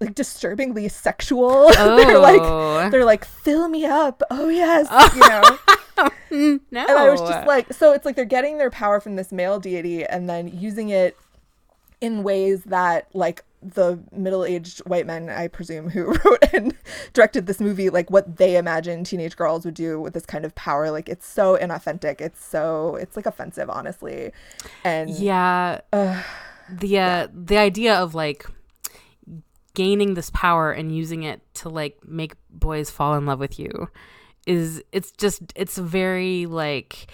like 0.00 0.14
disturbingly 0.14 0.88
sexual 0.88 1.70
they're 1.72 2.18
like 2.18 2.40
Oh. 2.42 2.88
they're 2.90 3.04
like 3.04 3.24
fill 3.24 3.68
me 3.68 3.84
up 3.84 4.22
oh 4.30 4.48
yes 4.48 4.88
you 5.14 5.20
know 5.28 5.58
no. 6.32 6.58
and 6.72 6.90
I 6.90 7.10
was 7.10 7.20
just 7.20 7.46
like, 7.46 7.72
so 7.72 7.92
it's 7.92 8.04
like 8.04 8.16
they're 8.16 8.24
getting 8.24 8.58
their 8.58 8.70
power 8.70 9.00
from 9.00 9.16
this 9.16 9.32
male 9.32 9.60
deity 9.60 10.04
and 10.04 10.28
then 10.28 10.48
using 10.48 10.88
it 10.88 11.16
in 12.00 12.22
ways 12.22 12.64
that 12.64 13.08
like 13.14 13.44
the 13.62 14.00
middle-aged 14.10 14.80
white 14.80 15.06
men, 15.06 15.28
I 15.28 15.46
presume, 15.46 15.90
who 15.90 16.06
wrote 16.24 16.52
and 16.52 16.74
directed 17.12 17.46
this 17.46 17.60
movie, 17.60 17.90
like 17.90 18.10
what 18.10 18.38
they 18.38 18.56
imagine 18.56 19.04
teenage 19.04 19.36
girls 19.36 19.64
would 19.64 19.74
do 19.74 20.00
with 20.00 20.14
this 20.14 20.26
kind 20.26 20.44
of 20.44 20.54
power. 20.54 20.90
Like 20.90 21.08
it's 21.08 21.26
so 21.26 21.56
inauthentic. 21.56 22.20
It's 22.20 22.44
so 22.44 22.96
it's 22.96 23.14
like 23.16 23.26
offensive, 23.26 23.70
honestly. 23.70 24.32
And 24.82 25.10
yeah. 25.10 25.80
the 25.92 26.98
uh, 26.98 27.28
the 27.32 27.58
idea 27.58 27.94
of 27.94 28.14
like 28.14 28.46
gaining 29.74 30.14
this 30.14 30.30
power 30.30 30.72
and 30.72 30.94
using 30.94 31.22
it 31.22 31.40
to 31.54 31.68
like 31.68 31.98
make 32.06 32.34
boys 32.50 32.90
fall 32.90 33.14
in 33.14 33.26
love 33.26 33.38
with 33.38 33.58
you 33.58 33.88
is 34.46 34.82
it's 34.92 35.10
just 35.12 35.40
it's 35.54 35.78
very 35.78 36.46
like 36.46 37.06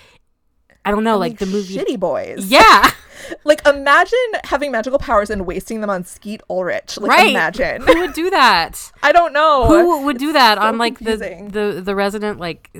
I 0.84 0.90
don't 0.90 1.04
know, 1.04 1.18
like 1.18 1.38
the 1.38 1.44
movie 1.46 1.76
shitty 1.76 2.00
boys. 2.00 2.46
Yeah. 2.50 2.90
like 3.44 3.66
imagine 3.66 4.18
having 4.44 4.72
magical 4.72 4.98
powers 4.98 5.28
and 5.28 5.44
wasting 5.44 5.82
them 5.82 5.90
on 5.90 6.04
Skeet 6.04 6.40
Ulrich. 6.48 6.98
Like 6.98 7.10
Right. 7.10 7.30
imagine. 7.30 7.82
Who 7.82 8.00
would 8.00 8.14
do 8.14 8.30
that? 8.30 8.90
I 9.02 9.12
don't 9.12 9.32
know. 9.34 9.66
Who 9.66 10.04
would 10.06 10.16
do 10.18 10.32
that 10.32 10.56
so 10.56 10.64
on 10.64 10.78
like 10.78 10.98
the, 10.98 11.18
confusing. 11.18 11.48
the 11.48 11.82
the 11.84 11.94
resident 11.94 12.40
like 12.40 12.70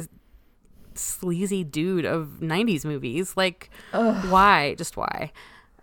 sleazy 0.95 1.65
dude 1.65 2.05
of 2.07 2.39
90s 2.41 2.85
movies? 2.85 3.37
Like 3.37 3.69
why? 3.93 4.75
Just 4.79 4.97
why? 4.97 5.33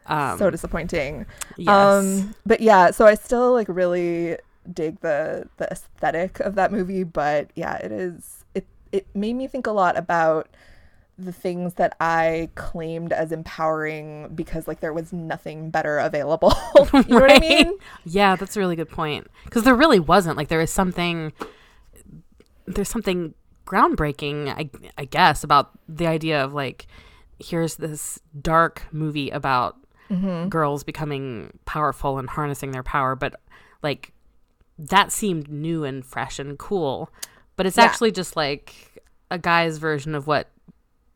Um 0.08 0.38
so 0.38 0.50
disappointing. 0.50 1.26
yes. 1.58 1.70
Um 1.70 2.36
but 2.46 2.62
yeah, 2.62 2.92
so 2.92 3.06
I 3.06 3.16
still 3.16 3.54
like 3.54 3.68
really 3.70 4.38
dig 4.72 5.00
the 5.02 5.48
the 5.58 5.66
aesthetic 5.72 6.40
of 6.40 6.56
that 6.56 6.72
movie, 6.72 7.04
but 7.04 7.50
yeah, 7.56 7.76
it 7.78 7.92
is 7.92 8.46
it 8.54 8.66
it 8.92 9.08
made 9.16 9.34
me 9.34 9.48
think 9.48 9.68
a 9.68 9.72
lot 9.72 9.98
about 9.98 10.50
the 11.18 11.32
things 11.32 11.76
that 11.76 11.96
I 12.00 12.50
claimed 12.56 13.14
as 13.14 13.32
empowering 13.32 14.30
because 14.36 14.68
like 14.68 14.82
there 14.82 14.94
was 14.94 15.14
nothing 15.14 15.70
better 15.70 15.98
available. 15.98 16.54
you 16.94 17.04
know 17.08 17.22
what 17.22 17.32
I 17.32 17.40
mean? 17.40 17.78
Yeah, 18.04 18.36
that's 18.36 18.58
a 18.58 18.60
really 18.60 18.76
good 18.76 18.90
point. 18.90 19.28
Because 19.46 19.64
there 19.64 19.76
really 19.76 20.00
wasn't. 20.00 20.38
Like 20.38 20.50
there 20.50 20.62
is 20.62 20.72
something. 20.72 21.32
There's 22.66 22.90
something 22.90 23.34
groundbreaking, 23.66 24.50
I 24.50 24.70
I 24.98 25.06
guess, 25.06 25.44
about 25.44 25.72
the 25.88 26.08
idea 26.08 26.44
of 26.44 26.54
like, 26.54 26.88
here's 27.40 27.76
this 27.76 28.20
dark 28.42 28.84
movie 28.92 29.30
about 29.30 29.78
Mm-hmm. 30.10 30.50
girls 30.50 30.84
becoming 30.84 31.58
powerful 31.66 32.20
and 32.20 32.30
harnessing 32.30 32.72
their 32.72 32.84
power, 32.84 33.16
but 33.16 33.40
like 33.82 34.12
that 34.78 35.12
seemed 35.12 35.50
new 35.50 35.84
and 35.84 36.06
fresh 36.06 36.38
and 36.38 36.60
cool. 36.60 37.10
But 37.56 37.66
it's 37.66 37.78
Yeah. 37.78 37.86
actually 37.86 38.12
just 38.12 38.36
like 38.36 39.02
a 39.32 39.40
guy's 39.40 39.78
version 39.80 40.14
of 40.14 40.28
what 40.28 40.50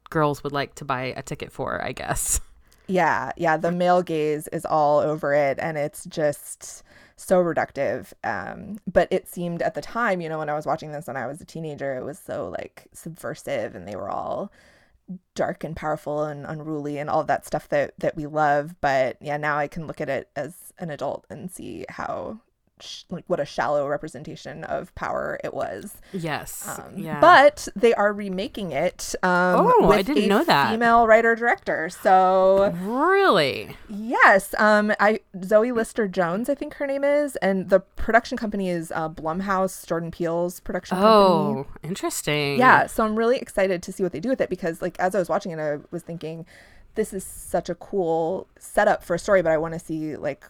girls 0.09 0.43
would 0.43 0.53
like 0.53 0.73
to 0.75 0.85
buy 0.85 1.13
a 1.15 1.21
ticket 1.21 1.51
for, 1.51 1.83
I 1.83 1.91
guess. 1.91 2.41
Yeah, 2.87 3.31
yeah, 3.37 3.55
the 3.57 3.71
male 3.71 4.01
gaze 4.01 4.47
is 4.47 4.65
all 4.65 4.99
over 4.99 5.33
it 5.35 5.59
and 5.59 5.77
it's 5.77 6.05
just 6.05 6.81
so 7.15 7.43
reductive. 7.43 8.11
Um, 8.23 8.79
but 8.91 9.07
it 9.11 9.27
seemed 9.27 9.61
at 9.61 9.75
the 9.75 9.81
time, 9.81 10.21
you 10.21 10.29
know, 10.29 10.39
when 10.39 10.49
I 10.49 10.55
was 10.55 10.65
watching 10.65 10.91
this 10.91 11.05
when 11.05 11.17
I 11.17 11.27
was 11.27 11.39
a 11.39 11.45
teenager, 11.45 11.95
it 11.95 12.03
was 12.03 12.17
so 12.17 12.49
like 12.49 12.87
subversive 12.93 13.75
and 13.75 13.87
they 13.87 13.95
were 13.95 14.09
all 14.09 14.51
dark 15.35 15.63
and 15.63 15.75
powerful 15.75 16.23
and 16.23 16.45
unruly 16.45 16.97
and 16.97 17.09
all 17.09 17.23
that 17.23 17.45
stuff 17.45 17.67
that 17.69 17.93
that 17.97 18.15
we 18.15 18.25
love. 18.25 18.75
But 18.81 19.17
yeah, 19.21 19.37
now 19.37 19.57
I 19.57 19.67
can 19.67 19.87
look 19.87 20.01
at 20.01 20.09
it 20.09 20.29
as 20.35 20.73
an 20.77 20.89
adult 20.89 21.25
and 21.29 21.51
see 21.51 21.85
how 21.89 22.39
sh- 22.81 23.03
like 23.09 23.23
what 23.27 23.39
a 23.39 23.45
shallow 23.45 23.87
representation 23.87 24.63
of 24.63 24.93
power 24.95 25.39
it 25.43 25.53
was. 25.53 25.97
Yes. 26.13 26.67
Um, 26.67 26.93
yeah. 26.97 27.19
But 27.19 27.67
they 27.75 27.93
are 27.93 28.13
remaking 28.13 28.71
it 28.71 29.15
um, 29.23 29.71
Oh, 29.79 29.91
I 29.91 30.01
didn't 30.01 30.23
a 30.23 30.27
know 30.27 30.43
that. 30.43 30.71
female 30.71 31.07
writer 31.07 31.35
director. 31.35 31.89
So 31.89 32.71
really, 32.81 33.75
Yes, 33.87 34.53
um, 34.57 34.91
I 34.99 35.19
Zoe 35.43 35.71
Lister 35.71 36.07
Jones, 36.07 36.49
I 36.49 36.55
think 36.55 36.75
her 36.75 36.87
name 36.87 37.03
is, 37.03 37.35
and 37.37 37.69
the 37.69 37.79
production 37.79 38.37
company 38.37 38.69
is 38.69 38.91
uh, 38.95 39.09
Blumhouse, 39.09 39.85
Jordan 39.85 40.11
Peele's 40.11 40.59
production 40.59 40.97
company. 40.97 41.13
Oh, 41.13 41.67
interesting. 41.83 42.57
Yeah, 42.59 42.87
so 42.87 43.03
I'm 43.05 43.15
really 43.15 43.37
excited 43.37 43.83
to 43.83 43.91
see 43.91 44.03
what 44.03 44.11
they 44.11 44.19
do 44.19 44.29
with 44.29 44.41
it 44.41 44.49
because, 44.49 44.81
like, 44.81 44.99
as 44.99 45.15
I 45.15 45.19
was 45.19 45.29
watching 45.29 45.51
it, 45.51 45.59
I 45.59 45.77
was 45.91 46.03
thinking, 46.03 46.45
this 46.95 47.13
is 47.13 47.23
such 47.23 47.69
a 47.69 47.75
cool 47.75 48.47
setup 48.57 49.03
for 49.03 49.13
a 49.15 49.19
story, 49.19 49.41
but 49.41 49.51
I 49.51 49.57
want 49.57 49.73
to 49.73 49.79
see 49.79 50.15
like 50.17 50.45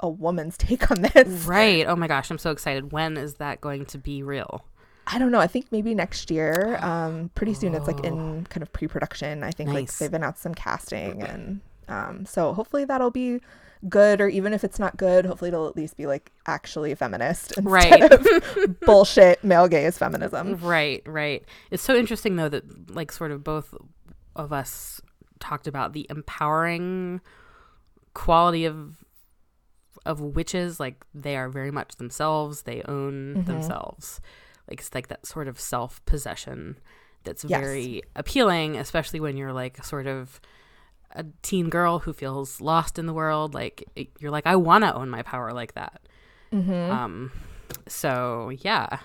a 0.00 0.08
woman's 0.08 0.56
take 0.58 0.90
on 0.90 1.02
this. 1.02 1.44
Right. 1.44 1.86
Oh 1.86 1.96
my 1.96 2.06
gosh, 2.08 2.30
I'm 2.30 2.38
so 2.38 2.50
excited. 2.50 2.92
When 2.92 3.16
is 3.16 3.34
that 3.34 3.60
going 3.60 3.86
to 3.86 3.98
be 3.98 4.22
real? 4.22 4.64
I 5.06 5.18
don't 5.18 5.30
know. 5.30 5.40
I 5.40 5.46
think 5.46 5.66
maybe 5.70 5.94
next 5.94 6.30
year. 6.30 6.78
Um, 6.80 7.30
pretty 7.34 7.52
soon. 7.54 7.74
It's 7.74 7.86
like 7.86 8.02
in 8.04 8.44
kind 8.46 8.62
of 8.62 8.72
pre-production. 8.72 9.42
I 9.42 9.50
think 9.50 9.70
like 9.70 9.94
they've 9.98 10.12
announced 10.14 10.42
some 10.42 10.54
casting, 10.54 11.22
and 11.22 11.60
um, 11.88 12.24
so 12.24 12.54
hopefully 12.54 12.86
that'll 12.86 13.10
be 13.10 13.40
good. 13.86 14.22
Or 14.22 14.28
even 14.28 14.54
if 14.54 14.64
it's 14.64 14.78
not 14.78 14.96
good, 14.96 15.26
hopefully 15.26 15.48
it'll 15.50 15.68
at 15.68 15.76
least 15.76 15.98
be 15.98 16.06
like 16.06 16.32
actually 16.46 16.94
feminist 16.94 17.52
instead 17.58 17.64
Right. 17.70 18.12
of 18.12 18.80
bullshit 18.80 19.44
male 19.44 19.68
gaze 19.68 19.98
feminism. 19.98 20.56
Right, 20.56 21.02
right. 21.04 21.44
It's 21.70 21.82
so 21.82 21.94
interesting 21.94 22.36
though 22.36 22.48
that 22.48 22.90
like 22.94 23.12
sort 23.12 23.30
of 23.30 23.44
both 23.44 23.74
of 24.34 24.54
us 24.54 25.02
talked 25.38 25.66
about 25.66 25.92
the 25.92 26.06
empowering 26.08 27.20
quality 28.14 28.64
of 28.64 29.04
of 30.04 30.20
witches 30.20 30.78
like 30.80 31.04
they 31.14 31.36
are 31.36 31.48
very 31.48 31.70
much 31.70 31.96
themselves, 31.96 32.62
they 32.62 32.82
own 32.82 33.34
Mm-hmm. 33.36 33.44
themselves. 33.44 34.20
Like 34.68 34.80
it's 34.80 34.94
like 34.94 35.08
that 35.08 35.26
sort 35.26 35.48
of 35.48 35.58
self-possession 35.60 36.78
that's 37.24 37.44
Yes. 37.44 37.60
very 37.60 38.02
appealing, 38.16 38.76
especially 38.76 39.20
when 39.20 39.36
you're 39.36 39.52
like 39.52 39.82
sort 39.84 40.06
of 40.06 40.40
a 41.12 41.24
teen 41.42 41.68
girl 41.70 42.00
who 42.00 42.12
feels 42.12 42.60
lost 42.60 42.98
in 42.98 43.06
the 43.06 43.12
world 43.14 43.54
like 43.54 43.84
it- 43.94 44.10
you're 44.18 44.30
like 44.32 44.46
I 44.46 44.56
want 44.56 44.84
to 44.84 44.92
own 44.94 45.08
my 45.10 45.22
power 45.22 45.52
like 45.52 45.74
that. 45.74 46.00
Mm-hmm. 46.52 46.90
Um 46.92 47.32
so 47.88 48.50
yeah. 48.60 48.98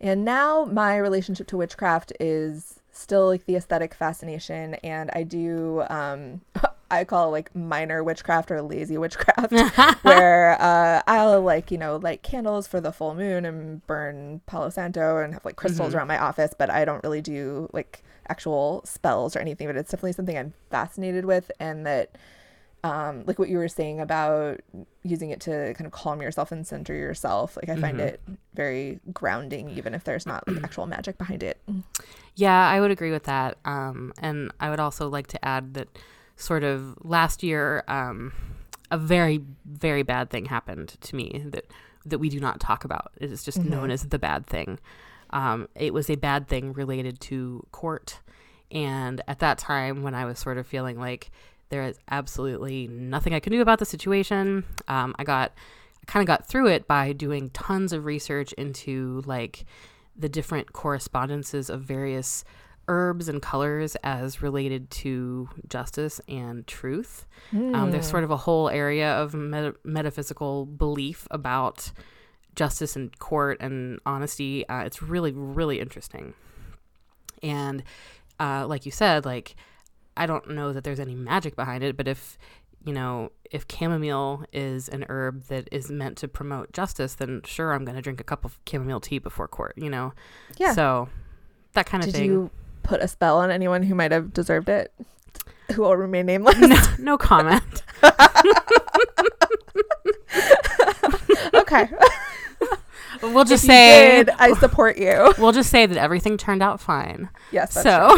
And 0.00 0.24
now 0.24 0.64
my 0.64 0.96
relationship 0.96 1.46
to 1.48 1.56
witchcraft 1.56 2.12
is 2.20 2.80
still 2.92 3.26
like 3.26 3.44
the 3.46 3.56
aesthetic 3.56 3.94
fascination, 3.94 4.74
and 4.76 5.10
I 5.14 5.22
do 5.24 5.84
um 5.90 6.40
I 6.90 7.04
call 7.04 7.28
it 7.28 7.30
like 7.30 7.54
minor 7.54 8.02
witchcraft 8.02 8.50
or 8.50 8.62
lazy 8.62 8.98
witchcraft, 8.98 9.52
where 10.02 10.60
uh, 10.60 11.02
I'll 11.06 11.40
like 11.40 11.70
you 11.70 11.78
know 11.78 11.96
light 11.96 12.22
candles 12.22 12.66
for 12.66 12.80
the 12.80 12.92
full 12.92 13.14
moon 13.14 13.44
and 13.44 13.86
burn 13.86 14.40
Palo 14.46 14.70
Santo 14.70 15.18
and 15.18 15.34
have 15.34 15.44
like 15.44 15.56
crystals 15.56 15.94
around 15.94 16.08
my 16.08 16.18
office, 16.18 16.54
but 16.56 16.70
I 16.70 16.84
don't 16.84 17.02
really 17.04 17.20
do 17.20 17.68
like 17.72 18.02
actual 18.28 18.82
spells 18.84 19.36
or 19.36 19.38
anything. 19.40 19.66
But 19.66 19.76
it's 19.76 19.90
definitely 19.90 20.12
something 20.12 20.36
I'm 20.36 20.54
fascinated 20.70 21.24
with, 21.24 21.50
and 21.60 21.86
that 21.86 22.16
um, 22.82 23.24
like 23.26 23.38
what 23.38 23.48
you 23.48 23.58
were 23.58 23.68
saying 23.68 24.00
about 24.00 24.60
using 25.02 25.30
it 25.30 25.40
to 25.40 25.74
kind 25.74 25.86
of 25.86 25.92
calm 25.92 26.22
yourself 26.22 26.50
and 26.50 26.66
center 26.66 26.94
yourself. 26.94 27.56
Like 27.56 27.68
I 27.68 27.76
find 27.76 28.00
it 28.00 28.20
very 28.54 29.00
grounding, 29.12 29.70
even 29.70 29.94
if 29.94 30.04
there's 30.04 30.26
not 30.26 30.46
like 30.48 30.60
actual 30.64 30.86
magic 30.86 31.18
behind 31.18 31.42
it. 31.42 31.60
Yeah, 32.34 32.68
I 32.68 32.80
would 32.80 32.90
agree 32.90 33.10
with 33.10 33.24
that. 33.24 33.58
Um, 33.64 34.12
and 34.20 34.50
I 34.60 34.70
would 34.70 34.80
also 34.80 35.08
like 35.08 35.26
to 35.28 35.44
add 35.44 35.74
that 35.74 35.88
sort 36.40 36.64
of 36.64 36.96
last 37.02 37.42
year, 37.42 37.84
um, 37.86 38.32
a 38.90 38.98
very, 38.98 39.44
very 39.64 40.02
bad 40.02 40.30
thing 40.30 40.46
happened 40.46 40.96
to 41.00 41.16
me 41.16 41.44
that 41.46 41.66
that 42.06 42.18
we 42.18 42.30
do 42.30 42.40
not 42.40 42.60
talk 42.60 42.84
about. 42.84 43.12
It 43.20 43.30
is 43.30 43.44
just 43.44 43.58
known 43.58 43.90
as 43.90 44.04
the 44.04 44.18
bad 44.18 44.46
thing. 44.46 44.78
Um, 45.30 45.68
it 45.74 45.92
was 45.92 46.08
a 46.08 46.16
bad 46.16 46.48
thing 46.48 46.72
related 46.72 47.20
to 47.20 47.64
court. 47.72 48.20
And 48.72 49.20
at 49.28 49.40
that 49.40 49.58
time, 49.58 50.02
when 50.02 50.14
I 50.14 50.24
was 50.24 50.38
sort 50.38 50.56
of 50.56 50.66
feeling 50.66 50.98
like 50.98 51.30
there 51.68 51.82
is 51.82 51.98
absolutely 52.10 52.88
nothing 52.88 53.34
I 53.34 53.40
can 53.40 53.52
do 53.52 53.60
about 53.60 53.78
the 53.78 53.84
situation, 53.84 54.64
um, 54.88 55.14
I 55.18 55.24
got 55.24 55.52
kind 56.06 56.22
of 56.22 56.26
got 56.26 56.46
through 56.46 56.68
it 56.68 56.88
by 56.88 57.12
doing 57.12 57.50
tons 57.50 57.92
of 57.92 58.04
research 58.04 58.52
into 58.54 59.22
like 59.26 59.64
the 60.16 60.28
different 60.28 60.72
correspondences 60.72 61.70
of 61.70 61.82
various 61.82 62.44
herbs 62.90 63.28
and 63.28 63.40
colors 63.40 63.96
as 64.02 64.42
related 64.42 64.90
to 64.90 65.48
justice 65.68 66.20
and 66.28 66.66
truth. 66.66 67.24
Um, 67.52 67.90
there's 67.92 68.08
sort 68.08 68.24
of 68.24 68.30
a 68.30 68.36
whole 68.36 68.68
area 68.68 69.12
of 69.12 69.32
meta- 69.32 69.76
metaphysical 69.84 70.66
belief 70.66 71.26
about 71.30 71.92
justice 72.56 72.96
and 72.96 73.16
court 73.18 73.58
and 73.60 74.00
honesty. 74.04 74.68
Uh, 74.68 74.80
it's 74.82 75.00
really, 75.00 75.32
really 75.32 75.78
interesting. 75.80 76.34
And 77.42 77.82
uh, 78.38 78.66
like 78.66 78.84
you 78.84 78.92
said, 78.92 79.24
like 79.24 79.54
I 80.16 80.26
don't 80.26 80.50
know 80.50 80.72
that 80.72 80.84
there's 80.84 81.00
any 81.00 81.14
magic 81.14 81.56
behind 81.56 81.82
it, 81.84 81.96
but 81.96 82.08
if 82.08 82.36
you 82.84 82.92
know, 82.94 83.30
if 83.50 83.66
chamomile 83.70 84.44
is 84.52 84.88
an 84.88 85.04
herb 85.08 85.44
that 85.44 85.68
is 85.70 85.90
meant 85.90 86.16
to 86.18 86.28
promote 86.28 86.72
justice, 86.72 87.14
then 87.14 87.42
sure, 87.44 87.72
I'm 87.72 87.84
going 87.84 87.96
to 87.96 88.02
drink 88.02 88.20
a 88.20 88.24
cup 88.24 88.44
of 88.44 88.58
chamomile 88.68 89.00
tea 89.00 89.18
before 89.18 89.46
court. 89.48 89.74
You 89.76 89.90
know, 89.90 90.12
Yeah. 90.56 90.72
So 90.72 91.08
that 91.74 91.86
kind 91.86 92.02
of 92.02 92.10
Did 92.10 92.16
thing. 92.16 92.24
you 92.30 92.50
put 92.90 93.00
a 93.00 93.06
spell 93.06 93.38
on 93.38 93.52
anyone 93.52 93.84
who 93.84 93.94
might 93.94 94.10
have 94.10 94.32
deserved 94.32 94.68
it? 94.68 94.92
Who 95.74 95.82
will 95.82 95.96
remain 95.96 96.26
nameless? 96.26 96.58
no, 96.58 96.76
no 96.98 97.16
comment. 97.16 97.62
okay. 101.54 101.88
We'll 103.22 103.44
just 103.44 103.64
If 103.64 103.68
say 103.68 104.24
did, 104.24 104.30
I 104.38 104.54
support 104.54 104.96
you. 104.96 105.34
we'll 105.38 105.52
just 105.52 105.68
say 105.68 105.84
that 105.84 105.98
everything 105.98 106.38
turned 106.38 106.62
out 106.62 106.80
fine. 106.80 107.28
Yes. 107.52 107.74
That's 107.74 107.84
so 107.84 108.16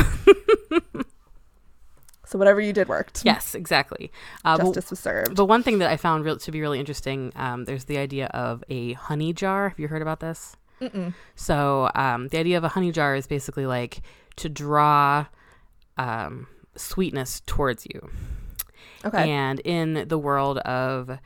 so 2.24 2.38
whatever 2.38 2.60
you 2.60 2.72
did 2.72 2.86
worked. 2.86 3.22
yes, 3.24 3.56
exactly. 3.56 4.12
Uh, 4.44 4.58
but, 4.58 4.66
Justice 4.66 4.90
was 4.90 5.00
served. 5.00 5.34
but 5.34 5.46
one 5.46 5.64
thing 5.64 5.78
that 5.78 5.90
I 5.90 5.96
found 5.96 6.24
real, 6.24 6.36
to 6.36 6.52
be 6.52 6.60
really 6.60 6.78
interesting, 6.78 7.32
um, 7.34 7.64
there's 7.64 7.86
the 7.86 7.98
idea 7.98 8.26
of 8.26 8.62
a 8.68 8.92
honey 8.92 9.32
jar. 9.32 9.70
Have 9.70 9.80
you 9.80 9.88
heard 9.88 10.02
about 10.02 10.20
this? 10.20 10.56
Mm-mm. 10.82 11.14
So 11.36 11.90
um, 11.94 12.28
the 12.28 12.38
idea 12.38 12.58
of 12.58 12.64
a 12.64 12.68
honey 12.68 12.92
jar 12.92 13.14
is 13.14 13.26
basically 13.26 13.66
like 13.66 14.02
to 14.36 14.48
draw 14.48 15.26
um, 15.98 16.46
sweetness 16.76 17.42
towards 17.46 17.86
you. 17.86 18.10
Okay. 19.04 19.30
And 19.30 19.60
in 19.60 20.06
the 20.08 20.18
world 20.18 20.58
of, 20.58 21.18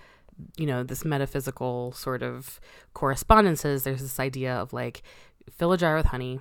you 0.57 0.67
know, 0.67 0.83
this 0.83 1.05
metaphysical 1.05 1.93
sort 1.93 2.23
of 2.23 2.61
correspondences, 2.95 3.85
there's 3.85 4.03
this 4.03 4.19
idea 4.19 4.55
of 4.55 4.73
like 4.73 5.03
fill 5.51 5.73
a 5.73 5.79
jar 5.79 5.97
with 5.97 6.07
honey, 6.07 6.41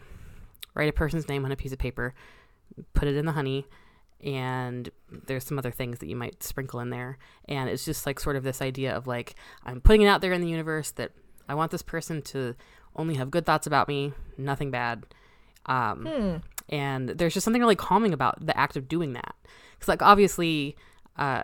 write 0.73 0.89
a 0.89 0.93
person's 0.93 1.27
name 1.27 1.45
on 1.45 1.51
a 1.51 1.55
piece 1.55 1.71
of 1.71 1.79
paper, 1.79 2.13
put 2.93 3.07
it 3.07 3.15
in 3.15 3.25
the 3.25 3.33
honey, 3.33 3.65
and 4.23 4.89
there's 5.27 5.43
some 5.43 5.59
other 5.59 5.71
things 5.71 5.99
that 5.99 6.07
you 6.07 6.15
might 6.15 6.41
sprinkle 6.41 6.79
in 6.79 6.89
there. 6.89 7.17
And 7.47 7.69
it's 7.69 7.85
just 7.85 8.05
like 8.05 8.19
sort 8.19 8.35
of 8.35 8.43
this 8.43 8.61
idea 8.61 8.95
of 8.95 9.07
like, 9.07 9.35
I'm 9.65 9.81
putting 9.81 10.01
it 10.01 10.07
out 10.07 10.21
there 10.21 10.33
in 10.33 10.41
the 10.41 10.49
universe 10.49 10.91
that 10.91 11.11
I 11.47 11.53
want 11.53 11.71
this 11.71 11.83
person 11.83 12.21
to 12.23 12.55
only 12.95 13.15
have 13.15 13.29
good 13.29 13.45
thoughts 13.45 13.67
about 13.67 13.87
me, 13.87 14.13
nothing 14.37 14.71
bad. 14.71 15.03
Um, 15.65 16.05
Hmm. 16.05 16.37
And 16.69 17.09
there's 17.09 17.33
just 17.33 17.43
something 17.43 17.61
really 17.61 17.75
calming 17.75 18.13
about 18.13 18.45
the 18.45 18.57
act 18.57 18.75
of 18.75 18.87
doing 18.87 19.13
that. 19.13 19.35
Because, 19.73 19.87
like, 19.87 20.01
obviously, 20.01 20.75
uh, 21.17 21.43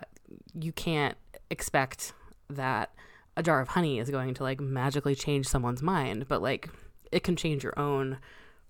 you 0.59 0.71
can't 0.71 1.17
expect 1.49 2.13
that 2.49 2.91
a 3.37 3.43
jar 3.43 3.61
of 3.61 3.69
honey 3.69 3.99
is 3.99 4.09
going 4.09 4.33
to 4.33 4.43
like 4.43 4.59
magically 4.59 5.15
change 5.15 5.47
someone's 5.47 5.81
mind, 5.81 6.27
but 6.27 6.41
like 6.41 6.69
it 7.11 7.23
can 7.23 7.35
change 7.35 7.63
your 7.63 7.77
own 7.79 8.17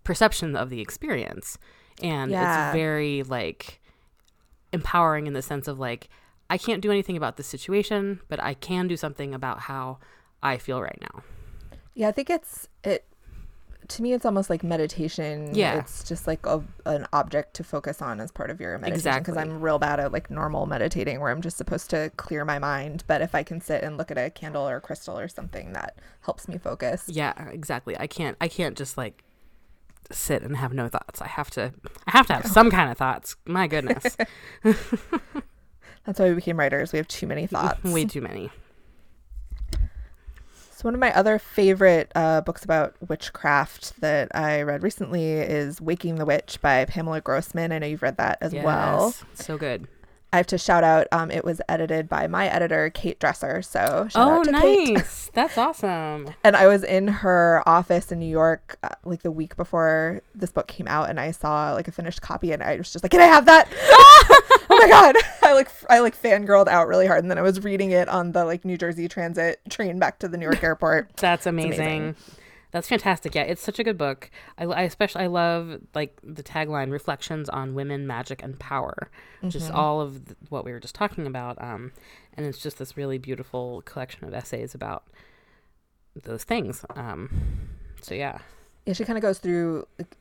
perception 0.03 0.55
of 0.55 0.69
the 0.69 0.81
experience. 0.81 1.57
And 2.01 2.31
Yeah. 2.31 2.69
it's 2.69 2.73
very 2.73 3.23
like 3.23 3.81
empowering 4.71 5.27
in 5.27 5.33
the 5.33 5.41
sense 5.41 5.67
of 5.67 5.79
like, 5.79 6.09
I 6.49 6.57
can't 6.57 6.81
do 6.81 6.91
anything 6.91 7.17
about 7.17 7.37
this 7.37 7.47
situation, 7.47 8.19
but 8.27 8.41
I 8.41 8.53
can 8.53 8.87
do 8.87 8.97
something 8.97 9.33
about 9.33 9.61
how 9.61 9.99
I 10.43 10.57
feel 10.57 10.81
right 10.81 10.99
now. 11.01 11.23
Yeah, 11.93 12.09
I 12.09 12.11
think 12.11 12.29
it's 12.29 12.67
it. 12.83 13.05
To 13.95 14.01
me, 14.01 14.13
it's 14.13 14.25
almost 14.25 14.49
like 14.49 14.63
meditation. 14.63 15.53
Yeah. 15.53 15.79
it's 15.79 16.07
just 16.07 16.27
like 16.27 16.45
a, 16.45 16.63
an 16.85 17.07
object 17.11 17.53
to 17.55 17.63
focus 17.63 18.01
on 18.01 18.19
as 18.21 18.31
part 18.31 18.49
of 18.49 18.61
your 18.61 18.77
meditation. 18.77 19.19
Because 19.19 19.35
Exactly. 19.35 19.37
I'm 19.41 19.59
real 19.61 19.79
bad 19.79 19.99
at 19.99 20.11
like 20.11 20.29
normal 20.29 20.65
meditating, 20.65 21.19
where 21.19 21.29
I'm 21.31 21.41
just 21.41 21.57
supposed 21.57 21.89
to 21.89 22.11
clear 22.15 22.45
my 22.45 22.57
mind. 22.59 23.03
But 23.07 23.21
if 23.21 23.35
I 23.35 23.43
can 23.43 23.59
sit 23.59 23.83
and 23.83 23.97
look 23.97 24.09
at 24.11 24.17
a 24.17 24.29
candle 24.29 24.67
or 24.67 24.77
a 24.77 24.81
crystal 24.81 25.17
or 25.19 25.27
something, 25.27 25.73
that 25.73 25.97
helps 26.21 26.47
me 26.47 26.57
focus. 26.57 27.05
Yeah, 27.07 27.49
exactly. 27.49 27.97
I 27.97 28.07
can't 28.07 28.37
I 28.39 28.47
can't 28.47 28.77
just 28.77 28.97
like 28.97 29.23
sit 30.11 30.41
and 30.41 30.55
have 30.57 30.73
no 30.73 30.87
thoughts. 30.87 31.21
I 31.21 31.27
have 31.27 31.49
to 31.51 31.73
I 32.07 32.11
have 32.11 32.27
to 32.27 32.33
have 32.33 32.45
some 32.47 32.71
kind 32.71 32.89
of 32.91 32.97
thoughts. 32.97 33.35
My 33.45 33.67
goodness. 33.67 34.15
That's 36.05 36.19
why 36.19 36.29
we 36.29 36.35
became 36.35 36.57
writers. 36.57 36.91
We 36.93 36.97
have 36.97 37.07
too 37.07 37.27
many 37.27 37.45
thoughts. 37.55 37.83
Way 37.83 38.05
too 38.05 38.21
many. 38.21 38.51
So 40.81 40.87
one 40.87 40.95
of 40.95 40.99
my 40.99 41.13
other 41.15 41.37
favorite 41.37 42.11
uh, 42.15 42.41
books 42.41 42.65
about 42.65 42.95
witchcraft 43.07 44.01
that 44.01 44.35
I 44.35 44.63
read 44.63 44.81
recently 44.81 45.33
is 45.33 45.79
"Waking 45.79 46.15
the 46.15 46.25
Witch" 46.25 46.57
by 46.59 46.85
Pamela 46.85 47.21
Grossman. 47.21 47.71
I 47.71 47.77
know 47.77 47.85
you've 47.85 48.01
read 48.01 48.17
that 48.17 48.39
as 48.41 48.51
well. 48.51 49.13
Yes, 49.15 49.45
So 49.45 49.59
good. 49.59 49.87
I 50.33 50.37
have 50.37 50.47
to 50.47 50.57
shout 50.57 50.83
out. 50.83 51.07
Um, 51.11 51.29
it 51.29 51.43
was 51.43 51.61
edited 51.67 52.07
by 52.07 52.27
my 52.27 52.47
editor, 52.47 52.89
Kate 52.89 53.19
Dresser. 53.19 53.61
So 53.61 54.07
Oh, 54.15 54.39
out 54.39 54.45
to 54.45 54.53
Kate. 54.53 54.93
nice. 54.95 55.29
That's 55.33 55.57
awesome. 55.57 56.33
And 56.43 56.55
I 56.55 56.67
was 56.67 56.83
in 56.83 57.07
her 57.07 57.61
office 57.65 58.11
in 58.11 58.19
New 58.19 58.29
York 58.29 58.77
uh, 58.81 58.89
like 59.03 59.23
the 59.23 59.31
week 59.31 59.57
before 59.57 60.21
this 60.33 60.51
book 60.51 60.67
came 60.67 60.87
out, 60.87 61.09
and 61.09 61.19
I 61.19 61.31
saw 61.31 61.73
like 61.73 61.87
a 61.87 61.91
finished 61.91 62.21
copy, 62.21 62.53
and 62.53 62.63
I 62.63 62.77
was 62.77 62.91
just 62.91 63.03
like, 63.03 63.11
"Can 63.11 63.19
I 63.21 63.25
have 63.25 63.45
that?" 63.45 63.67
oh 64.69 64.77
my 64.79 64.87
god! 64.87 65.15
I 65.41 65.53
like 65.53 65.69
I 65.89 65.99
like 65.99 66.19
fangirled 66.19 66.67
out 66.67 66.87
really 66.87 67.07
hard, 67.07 67.23
and 67.23 67.29
then 67.29 67.37
I 67.37 67.41
was 67.41 67.63
reading 67.63 67.91
it 67.91 68.07
on 68.07 68.31
the 68.31 68.45
like 68.45 68.63
New 68.63 68.77
Jersey 68.77 69.07
Transit 69.07 69.59
train 69.69 69.99
back 69.99 70.19
to 70.19 70.27
the 70.27 70.37
New 70.37 70.45
York 70.45 70.63
airport. 70.63 71.15
That's 71.17 71.45
amazing. 71.45 71.73
amazing. 71.73 72.15
That's 72.71 72.87
fantastic. 72.87 73.35
Yeah, 73.35 73.43
it's 73.43 73.61
such 73.61 73.79
a 73.79 73.83
good 73.83 73.97
book. 73.97 74.31
I, 74.57 74.63
I 74.65 74.81
especially 74.83 75.23
I 75.23 75.27
love 75.27 75.79
like 75.93 76.17
the 76.23 76.43
tagline 76.43 76.91
"Reflections 76.91 77.49
on 77.49 77.73
Women, 77.73 78.07
Magic, 78.07 78.41
and 78.43 78.57
Power." 78.59 79.09
Just 79.47 79.67
Mm-hmm. 79.67 79.75
all 79.77 79.99
of 80.01 80.25
th- 80.25 80.37
what 80.49 80.63
we 80.65 80.71
were 80.71 80.79
just 80.79 80.95
talking 80.95 81.27
about. 81.27 81.61
Um, 81.61 81.91
and 82.35 82.45
it's 82.45 82.59
just 82.59 82.77
this 82.79 82.95
really 82.95 83.17
beautiful 83.17 83.81
collection 83.83 84.23
of 84.25 84.33
essays 84.33 84.73
about 84.73 85.03
those 86.23 86.43
things. 86.43 86.85
Um, 86.95 87.29
so 88.01 88.13
yeah, 88.15 88.39
Yeah, 88.85 88.93
she 88.93 89.03
kind 89.05 89.17
of 89.17 89.21
goes 89.21 89.39
through 89.39 89.87
like, 89.99 90.15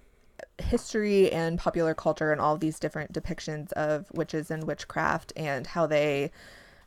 history 0.58 1.30
and 1.32 1.58
popular 1.58 1.94
culture 1.94 2.32
and 2.32 2.40
all 2.40 2.56
these 2.56 2.78
different 2.78 3.12
depictions 3.12 3.72
of 3.72 4.10
witches 4.12 4.50
and 4.50 4.64
witchcraft 4.64 5.32
and 5.36 5.66
how 5.68 5.86
they 5.86 6.30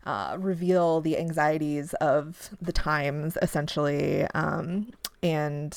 uh, 0.06 0.36
reveal 0.40 1.00
the 1.02 1.18
anxieties 1.18 1.94
of 1.96 2.50
the 2.62 2.74
times, 2.74 3.38
essentially. 3.42 4.24
Um, 4.34 4.92
and 5.24 5.76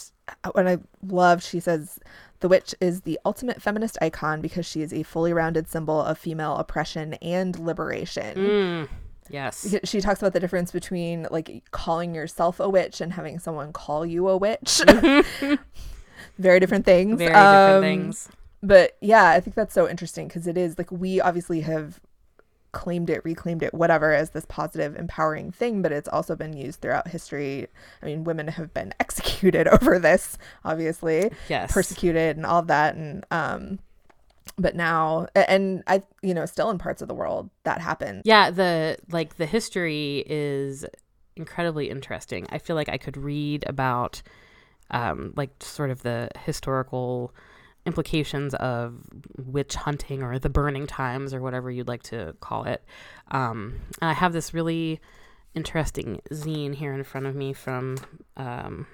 what 0.52 0.66
I 0.66 0.78
love, 1.06 1.42
she 1.42 1.61
says, 1.61 1.98
the 2.40 2.48
witch 2.48 2.74
is 2.80 3.02
the 3.02 3.18
ultimate 3.24 3.62
feminist 3.62 3.96
icon 4.02 4.40
because 4.42 4.66
she 4.66 4.82
is 4.82 4.92
a 4.92 5.02
fully 5.04 5.32
rounded 5.32 5.68
symbol 5.68 6.02
of 6.02 6.18
female 6.18 6.56
oppression 6.56 7.14
and 7.14 7.59
liberation. 7.59 8.35
mm, 8.37 8.88
yes, 9.30 9.74
She 9.85 10.00
talks 10.00 10.20
about 10.20 10.32
the 10.35 10.40
difference 10.40 10.70
between 10.72 11.26
like 11.30 11.62
calling 11.70 12.14
yourself 12.14 12.61
a 12.61 12.68
witch 12.68 13.00
and 13.00 13.12
having 13.14 13.38
someone 13.38 13.72
call 13.72 14.04
you 14.04 14.28
a 14.28 14.37
witch. 14.37 14.82
Very 16.38 16.61
different 16.61 16.85
things. 16.85 17.18
very 17.18 17.30
different 17.30 17.76
Um, 17.76 17.82
things. 17.82 18.28
But 18.62 18.96
yeah, 19.00 19.30
I 19.30 19.40
think 19.40 19.54
that's 19.54 19.72
so 19.74 19.88
interesting 19.88 20.28
because 20.28 20.46
it 20.46 20.59
is 20.59 20.76
like 20.76 20.90
we 20.90 21.20
obviously 21.20 21.61
have 21.61 22.00
claimed 22.76 23.08
it, 23.08 23.24
reclaimed 23.24 23.62
it, 23.62 23.72
whatever, 23.72 24.12
as 24.12 24.30
this 24.30 24.44
positive, 24.46 24.94
empowering 24.96 25.50
thing, 25.50 25.80
but 25.80 25.92
it's 25.92 26.08
also 26.08 26.36
been 26.36 26.54
used 26.54 26.82
throughout 26.82 27.08
history. 27.08 27.66
I 28.02 28.06
mean, 28.06 28.24
women 28.24 28.48
have 28.48 28.74
been 28.74 28.92
executed 29.00 29.66
over 29.66 29.98
this, 29.98 30.36
obviously, 30.64 31.30
Yes, 31.48 31.72
persecuted 31.72 32.36
and 32.36 32.44
all 32.44 32.62
that. 32.62 32.94
And, 32.94 33.24
um, 33.30 33.78
but 34.58 34.76
now, 34.76 35.26
and 35.34 35.82
I, 35.86 36.02
you 36.22 36.34
know, 36.34 36.44
still 36.44 36.70
in 36.70 36.78
parts 36.78 37.00
of 37.00 37.08
the 37.08 37.14
world 37.14 37.48
that 37.64 37.80
happens. 37.80 38.22
Yeah, 38.24 38.50
the 38.50 38.98
like 39.10 39.36
the 39.36 39.46
history 39.46 40.24
is 40.26 40.84
incredibly 41.34 41.88
interesting. 41.88 42.46
I 42.50 42.58
feel 42.58 42.76
like 42.76 42.88
I 42.88 42.98
could 42.98 43.16
read 43.16 43.64
about 43.66 44.22
um 44.90 45.32
like 45.34 45.50
sort 45.60 45.90
of 45.90 46.02
the 46.02 46.30
historical 46.44 47.34
implications 47.87 48.55
of 48.57 49.03
witch 49.38 49.75
hunting 49.77 50.22
or 50.22 50.38
the 50.38 50.51
burning 50.51 50.87
times 50.87 51.33
or 51.33 51.40
whatever 51.40 51.70
you'd 51.70 51.88
like 51.88 52.03
to 52.03 52.35
call 52.40 52.64
it. 52.64 52.85
Um 53.31 53.81
I 54.03 54.12
have 54.12 54.33
this 54.33 54.53
really 54.53 55.01
interesting 55.55 56.20
zine 56.33 56.75
here 56.75 56.92
in 56.92 57.05
front 57.05 57.27
of 57.27 57.35
me 57.35 57.53
from 57.53 57.96
um 58.37 58.87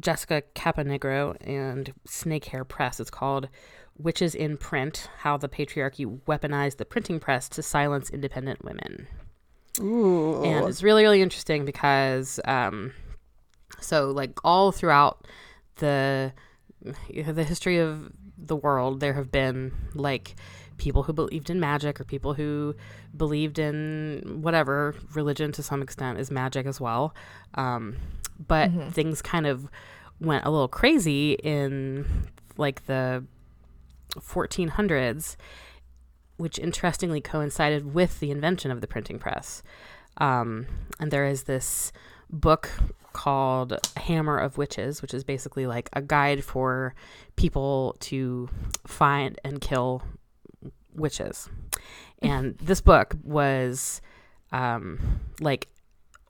Jessica 0.00 0.42
Caponegro 0.54 1.36
and 1.40 1.92
Snakehair 2.08 2.66
Press. 2.66 2.98
It's 2.98 3.10
called 3.10 3.48
Witches 3.96 4.34
in 4.34 4.56
Print 4.56 5.08
How 5.18 5.36
the 5.36 5.48
Patriarchy 5.48 6.20
Weaponized 6.26 6.78
the 6.78 6.84
Printing 6.84 7.20
Press 7.20 7.48
to 7.50 7.62
Silence 7.62 8.10
Independent 8.10 8.64
Women. 8.64 9.06
Ooh. 9.80 10.42
And 10.42 10.68
it's 10.68 10.82
really, 10.82 11.02
really 11.02 11.22
interesting 11.22 11.64
because, 11.64 12.40
um, 12.44 12.92
so 13.80 14.10
like 14.10 14.32
all 14.44 14.72
throughout 14.72 15.26
the 15.76 16.32
the 16.84 17.44
history 17.44 17.78
of 17.78 18.12
the 18.38 18.56
world, 18.56 19.00
there 19.00 19.14
have 19.14 19.30
been 19.30 19.72
like 19.94 20.34
people 20.76 21.04
who 21.04 21.12
believed 21.12 21.50
in 21.50 21.60
magic 21.60 22.00
or 22.00 22.04
people 22.04 22.34
who 22.34 22.74
believed 23.16 23.58
in 23.58 24.40
whatever 24.42 24.94
religion 25.14 25.52
to 25.52 25.62
some 25.62 25.82
extent 25.82 26.18
is 26.18 26.30
magic 26.30 26.66
as 26.66 26.80
well. 26.80 27.14
Um, 27.54 27.96
but 28.46 28.70
things 28.92 29.22
kind 29.22 29.46
of 29.46 29.68
went 30.20 30.44
a 30.44 30.50
little 30.50 30.68
crazy 30.68 31.32
in 31.32 32.28
like 32.56 32.86
the 32.86 33.24
1400s, 34.18 35.36
which 36.36 36.58
interestingly 36.58 37.20
coincided 37.20 37.94
with 37.94 38.20
the 38.20 38.30
invention 38.30 38.70
of 38.70 38.80
the 38.80 38.86
printing 38.86 39.18
press. 39.18 39.62
Um, 40.18 40.66
and 41.00 41.10
there 41.10 41.26
is 41.26 41.44
this 41.44 41.92
book 42.30 42.70
called 43.14 43.78
Hammer 43.96 44.36
of 44.36 44.58
Witches, 44.58 45.00
which 45.00 45.14
is 45.14 45.24
basically 45.24 45.66
like 45.66 45.88
a 45.94 46.02
guide 46.02 46.44
for 46.44 46.94
people 47.36 47.96
to 48.00 48.50
find 48.86 49.40
and 49.42 49.62
kill 49.62 50.02
witches. 50.94 51.48
And 52.20 52.58
this 52.62 52.82
book 52.82 53.16
was 53.22 54.02
um, 54.52 55.20
like 55.40 55.68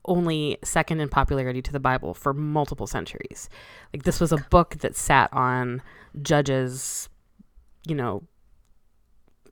only 0.05 0.57
second 0.63 1.01
in 1.01 1.09
popularity 1.09 1.61
to 1.63 1.73
the 1.73 1.79
Bible 1.79 2.13
for 2.13 2.33
multiple 2.33 2.87
centuries. 2.87 3.49
Like 3.93 4.03
this 4.03 4.21
was 4.21 4.31
a 4.31 4.37
book 4.37 4.77
that 4.79 4.95
sat 4.95 5.29
on 5.33 5.81
judges, 6.21 7.09
you 7.85 7.95
know, 7.95 8.23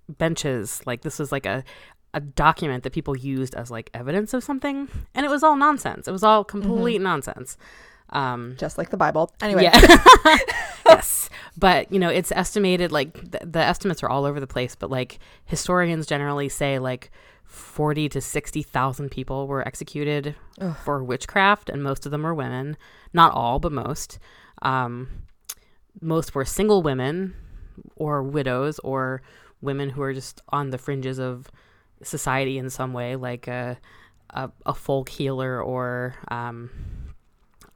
benches. 0.08 0.82
Like 0.86 1.02
this 1.02 1.20
was 1.20 1.32
like 1.32 1.46
a 1.46 1.64
a 2.14 2.20
document 2.20 2.84
that 2.84 2.94
people 2.94 3.18
used 3.18 3.56
as 3.56 3.72
like 3.72 3.90
evidence 3.94 4.34
of 4.34 4.44
something, 4.44 4.88
and 5.16 5.26
it 5.26 5.30
was 5.30 5.44
all 5.44 5.56
nonsense. 5.56 6.08
It 6.08 6.12
was 6.12 6.24
all 6.24 6.44
complete 6.44 7.02
nonsense. 7.02 7.58
Um, 8.10 8.56
just 8.58 8.78
like 8.78 8.92
the 8.92 8.98
Bible. 8.98 9.34
Anyway, 9.42 9.64
yeah. 9.64 10.04
yes. 10.86 11.30
But, 11.58 11.92
you 11.92 12.00
know, 12.00 12.10
it's 12.10 12.32
estimated 12.32 12.92
like 12.92 13.14
th- 13.32 13.44
the 13.46 13.60
estimates 13.60 14.04
are 14.04 14.10
all 14.10 14.26
over 14.26 14.40
the 14.40 14.48
place, 14.48 14.76
but 14.76 14.92
like 14.92 15.20
historians 15.46 16.06
generally 16.06 16.48
say 16.48 16.78
like 16.78 17.12
40 17.46 18.10
to 18.10 18.22
60,000 18.22 19.10
people 19.10 19.48
were 19.48 19.68
executed 19.68 20.36
Ugh. 20.62 20.76
for 20.84 21.04
witchcraft 21.04 21.70
and 21.70 21.84
most 21.84 22.06
of 22.06 22.12
them 22.12 22.24
were 22.24 22.34
women. 22.34 22.78
Not 23.14 23.34
all, 23.34 23.60
but 23.60 23.72
most. 23.72 24.20
Um, 24.62 25.10
most 26.02 26.36
were 26.36 26.46
single 26.46 26.84
women 26.84 27.34
or 27.96 28.22
widows 28.22 28.80
or 28.80 29.22
women 29.62 29.90
who 29.90 30.02
are 30.02 30.14
just 30.14 30.42
on 30.50 30.70
the 30.70 30.78
fringes 30.78 31.20
of 31.20 31.50
society 32.04 32.58
in 32.58 32.70
some 32.70 32.94
way 32.94 33.16
like 33.16 33.48
a 33.48 33.78
a, 34.30 34.50
a 34.66 34.74
folk 34.74 35.10
healer 35.10 35.62
or 35.62 36.16
um, 36.30 36.70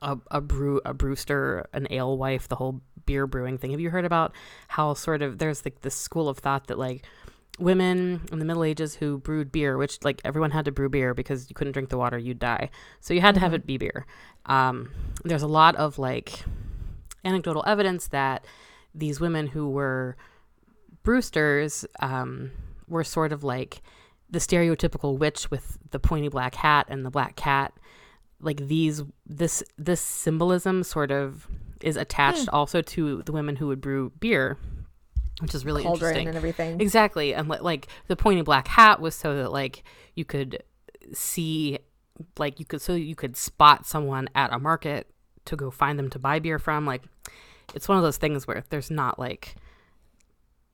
a 0.02 0.18
a 0.32 0.42
brew 0.42 0.82
a 0.86 0.94
brewster, 0.94 1.68
an 1.74 1.88
alewife, 1.92 2.48
the 2.48 2.56
whole 2.56 2.82
beer 3.06 3.28
brewing 3.28 3.58
thing. 3.58 3.72
Have 3.72 3.80
you 3.80 3.90
heard 3.90 4.06
about 4.06 4.34
how 4.68 4.94
sort 4.94 5.22
of 5.22 5.38
there's 5.38 5.66
like 5.66 5.82
this 5.82 5.96
school 5.96 6.30
of 6.30 6.38
thought 6.38 6.68
that 6.68 6.78
like 6.78 7.06
women 7.60 8.22
in 8.32 8.40
the 8.40 8.46
Middle 8.46 8.64
Ages 8.64 8.96
who 8.96 9.18
brewed 9.18 9.52
beer, 9.52 9.78
which 9.78 10.04
like 10.04 10.22
everyone 10.24 10.52
had 10.52 10.66
to 10.66 10.72
brew 10.72 10.90
beer 10.90 11.14
because 11.14 11.50
you 11.50 11.56
couldn't 11.56 11.74
drink 11.74 11.90
the 11.90 11.98
water, 11.98 12.18
you'd 12.18 12.40
die. 12.40 12.70
So 13.02 13.14
you 13.14 13.22
had 13.22 13.36
to 13.36 13.42
have 13.42 13.54
it 13.54 13.66
be 13.66 13.78
beer. 13.78 14.06
Um, 14.46 14.92
there's 15.24 15.44
a 15.44 15.48
lot 15.48 15.76
of 15.76 15.98
like 15.98 16.44
anecdotal 17.26 17.64
evidence 17.66 18.08
that 18.08 18.46
these 18.94 19.20
women 19.20 19.48
who 19.48 19.70
were 19.70 20.16
brewsters 21.04 21.86
um, 22.00 22.52
were 22.88 23.04
sort 23.04 23.32
of 23.32 23.44
like 23.44 23.82
the 24.30 24.40
stereotypical 24.40 25.18
witch 25.18 25.50
with 25.50 25.78
the 25.92 26.00
pointy 26.00 26.30
black 26.30 26.56
hat 26.56 26.88
and 26.90 27.06
the 27.06 27.12
black 27.12 27.36
cat. 27.36 27.74
Like 28.40 28.68
these, 28.68 29.04
this 29.26 29.64
this 29.78 30.02
symbolism 30.02 30.84
sort 30.84 31.12
of 31.12 31.48
is 31.82 31.96
attached 31.96 32.44
hmm. 32.50 32.56
also 32.56 32.82
to 32.82 33.24
the 33.24 33.32
women 33.32 33.56
who 33.56 33.68
would 33.68 33.82
brew 33.82 34.12
beer 34.20 34.58
which 35.42 35.54
is 35.54 35.66
really 35.66 35.84
Cauldron 35.84 36.10
interesting 36.10 36.28
and 36.30 36.38
everything. 36.38 36.82
Exactly, 36.82 37.34
and 37.34 37.48
like 37.48 37.88
the 38.08 38.16
pointy 38.16 38.42
black 38.42 38.68
hat 38.68 39.00
was 39.00 39.14
so 39.14 39.36
that 39.36 39.52
like 39.52 39.84
you 40.16 40.26
could 40.26 40.64
see, 41.14 41.80
like 42.38 42.60
you 42.60 42.66
could 42.66 42.82
so 42.82 42.94
you 42.94 43.16
could 43.16 43.38
spot 43.38 43.86
someone 43.86 44.30
at 44.34 44.52
a 44.52 44.60
market 44.60 45.08
to 45.46 45.56
go 45.56 45.70
find 45.70 46.00
them 46.00 46.10
to 46.10 46.20
buy 46.20 46.40
beer 46.40 46.58
from. 46.58 46.86
Like 46.86 47.04
it's 47.76 47.88
one 47.88 47.98
of 47.98 48.04
those 48.04 48.18
things 48.18 48.48
where 48.48 48.64
there's 48.70 48.90
not 48.90 49.20
like 49.20 49.56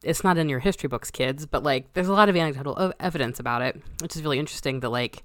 it's 0.03 0.23
not 0.23 0.37
in 0.37 0.49
your 0.49 0.59
history 0.59 0.87
books, 0.87 1.11
kids, 1.11 1.45
but 1.45 1.63
like 1.63 1.93
there's 1.93 2.07
a 2.07 2.13
lot 2.13 2.29
of 2.29 2.35
anecdotal 2.35 2.93
evidence 2.99 3.39
about 3.39 3.61
it, 3.61 3.81
which 4.01 4.15
is 4.15 4.23
really 4.23 4.39
interesting. 4.39 4.81
That 4.81 4.89
like 4.89 5.23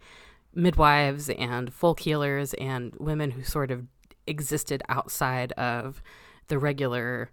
midwives 0.54 1.30
and 1.30 1.72
folk 1.72 2.00
healers 2.00 2.54
and 2.54 2.94
women 2.98 3.32
who 3.32 3.42
sort 3.42 3.70
of 3.70 3.86
existed 4.26 4.82
outside 4.88 5.52
of 5.52 6.02
the 6.48 6.58
regular 6.58 7.30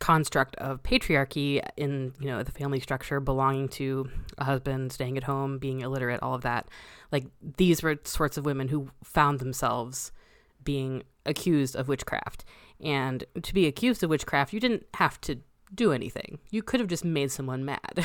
construct 0.00 0.56
of 0.56 0.82
patriarchy 0.82 1.64
in 1.76 2.12
you 2.18 2.26
know 2.26 2.42
the 2.42 2.50
family 2.50 2.80
structure 2.80 3.20
belonging 3.20 3.68
to 3.68 4.10
a 4.36 4.42
husband 4.42 4.92
staying 4.92 5.16
at 5.16 5.22
home 5.22 5.58
being 5.58 5.80
illiterate 5.80 6.20
all 6.22 6.34
of 6.34 6.42
that 6.42 6.66
like 7.12 7.24
these 7.56 7.84
were 7.84 7.96
sorts 8.02 8.36
of 8.36 8.44
women 8.44 8.66
who 8.66 8.88
found 9.04 9.38
themselves 9.38 10.10
being 10.64 11.04
accused 11.24 11.76
of 11.76 11.86
witchcraft 11.86 12.44
and 12.80 13.22
to 13.44 13.54
be 13.54 13.68
accused 13.68 14.02
of 14.02 14.10
witchcraft 14.10 14.52
you 14.52 14.58
didn't 14.58 14.84
have 14.94 15.20
to 15.20 15.38
do 15.74 15.92
anything. 15.92 16.38
You 16.50 16.62
could 16.62 16.80
have 16.80 16.88
just 16.88 17.04
made 17.04 17.30
someone 17.30 17.64
mad. 17.64 18.04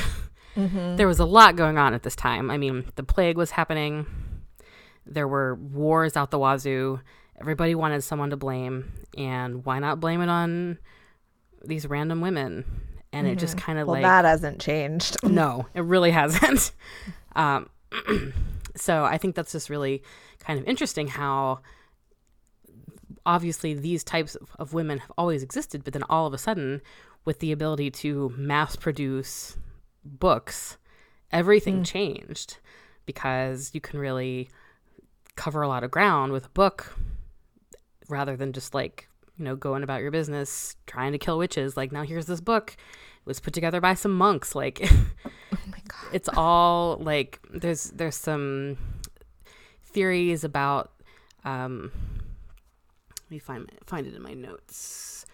There 0.56 1.06
was 1.06 1.20
a 1.20 1.24
lot 1.24 1.54
going 1.54 1.78
on 1.78 1.94
at 1.94 2.02
this 2.02 2.16
time. 2.16 2.50
I 2.50 2.58
mean 2.58 2.90
the 2.96 3.04
plague 3.04 3.36
was 3.36 3.52
happening. 3.52 4.06
There 5.06 5.28
were 5.28 5.54
wars 5.54 6.16
out 6.16 6.32
the 6.32 6.38
wazoo. 6.38 6.98
Everybody 7.40 7.76
wanted 7.76 8.02
someone 8.02 8.30
to 8.30 8.36
blame 8.36 8.92
and 9.16 9.64
why 9.64 9.78
not 9.78 10.00
blame 10.00 10.20
it 10.20 10.28
on 10.28 10.78
these 11.64 11.86
random 11.86 12.20
women? 12.20 12.64
And 13.12 13.28
it 13.28 13.38
just 13.38 13.56
kind 13.56 13.78
of 13.78 13.86
well, 13.86 13.94
like 13.94 14.02
that 14.02 14.24
hasn't 14.24 14.60
changed. 14.60 15.18
no 15.22 15.66
it 15.74 15.82
really 15.82 16.10
hasn't. 16.10 16.72
Um, 17.36 17.68
so 18.74 19.04
i 19.04 19.18
think 19.18 19.34
that's 19.34 19.52
just 19.52 19.70
really 19.70 20.02
kind 20.40 20.58
of 20.58 20.66
interesting 20.66 21.08
how 21.08 21.60
obviously 23.26 23.74
these 23.74 24.02
types 24.02 24.34
of, 24.34 24.50
of 24.58 24.72
women 24.72 24.98
have 24.98 25.12
always 25.18 25.42
existed 25.42 25.84
but 25.84 25.92
then 25.92 26.02
all 26.08 26.26
of 26.26 26.34
a 26.34 26.38
sudden 26.38 26.80
with 27.28 27.40
the 27.40 27.52
ability 27.52 27.90
to 27.90 28.32
mass 28.38 28.74
produce 28.74 29.58
books 30.02 30.78
everything 31.30 31.84
changed 31.84 32.56
because 33.04 33.70
you 33.74 33.82
can 33.82 34.00
really 34.00 34.48
cover 35.36 35.60
a 35.60 35.68
lot 35.68 35.84
of 35.84 35.90
ground 35.90 36.32
with 36.32 36.46
a 36.46 36.48
book 36.48 36.96
rather 38.08 38.34
than 38.34 38.54
just 38.54 38.72
like 38.72 39.10
you 39.36 39.44
know 39.44 39.54
going 39.54 39.82
about 39.82 40.00
your 40.00 40.10
business 40.10 40.74
trying 40.86 41.12
to 41.12 41.18
kill 41.18 41.36
witches 41.36 41.76
like 41.76 41.92
now 41.92 42.02
here's 42.02 42.24
this 42.24 42.40
book. 42.40 42.74
It 42.78 43.26
was 43.26 43.40
put 43.40 43.52
together 43.52 43.78
by 43.78 43.92
some 43.92 44.16
monks. 44.16 44.54
Like 44.54 44.80
oh 45.52 45.58
my 45.66 45.82
god. 45.86 46.14
it's 46.14 46.30
all 46.34 46.96
like 46.96 47.40
there's 47.52 47.90
there's 47.90 48.16
some 48.16 48.78
theories 49.84 50.44
about 50.44 50.92
um 51.44 51.92
let 53.10 53.30
me 53.30 53.38
find 53.38 53.70
find 53.84 54.06
it 54.06 54.14
in 54.14 54.22
my 54.22 54.32
notes 54.32 55.26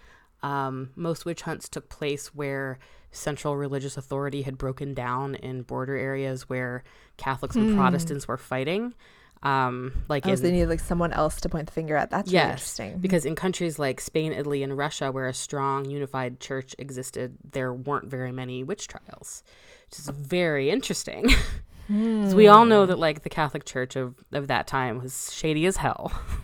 um 0.44 0.90
most 0.94 1.24
witch 1.24 1.42
hunts 1.42 1.68
took 1.68 1.88
place 1.88 2.24
where 2.34 2.78
central 3.12 3.56
religious 3.56 3.96
authority 3.96 4.42
had 4.42 4.58
broken 4.58 4.92
down 4.94 5.34
in 5.36 5.62
border 5.62 5.96
areas 5.96 6.48
where 6.48 6.82
catholics 7.16 7.56
and 7.56 7.74
protestants 7.76 8.26
were 8.28 8.36
fighting 8.36 8.92
um 9.42 9.92
like 10.08 10.26
Oh, 10.26 10.30
in, 10.30 10.36
so 10.36 10.42
they 10.42 10.50
needed 10.52 10.68
like 10.68 10.80
someone 10.80 11.12
else 11.12 11.40
to 11.42 11.48
point 11.48 11.66
the 11.66 11.72
finger 11.72 11.96
at. 11.96 12.10
That's 12.10 12.30
really 12.42 12.52
interesting. 12.52 12.98
because 12.98 13.24
in 13.26 13.34
countries 13.34 13.78
like 13.78 14.00
Spain, 14.00 14.32
Italy, 14.32 14.62
and 14.62 14.76
Russia, 14.76 15.12
where 15.12 15.26
a 15.28 15.34
strong 15.34 15.84
unified 15.90 16.40
church 16.40 16.74
existed, 16.78 17.36
there 17.52 17.70
weren't 17.72 18.08
very 18.08 18.32
many 18.32 18.64
witch 18.64 18.88
trials, 18.88 19.42
which 19.90 19.98
is 19.98 20.08
very 20.08 20.70
interesting. 20.70 21.28
'Cause 21.88 22.34
we 22.34 22.48
all 22.48 22.64
know 22.64 22.86
that 22.86 22.98
like 22.98 23.22
the 23.22 23.28
Catholic 23.28 23.66
Church 23.66 23.96
of, 23.96 24.14
of 24.32 24.46
that 24.48 24.66
time 24.66 25.02
was 25.02 25.30
shady 25.34 25.66
as 25.66 25.76
hell. 25.76 26.10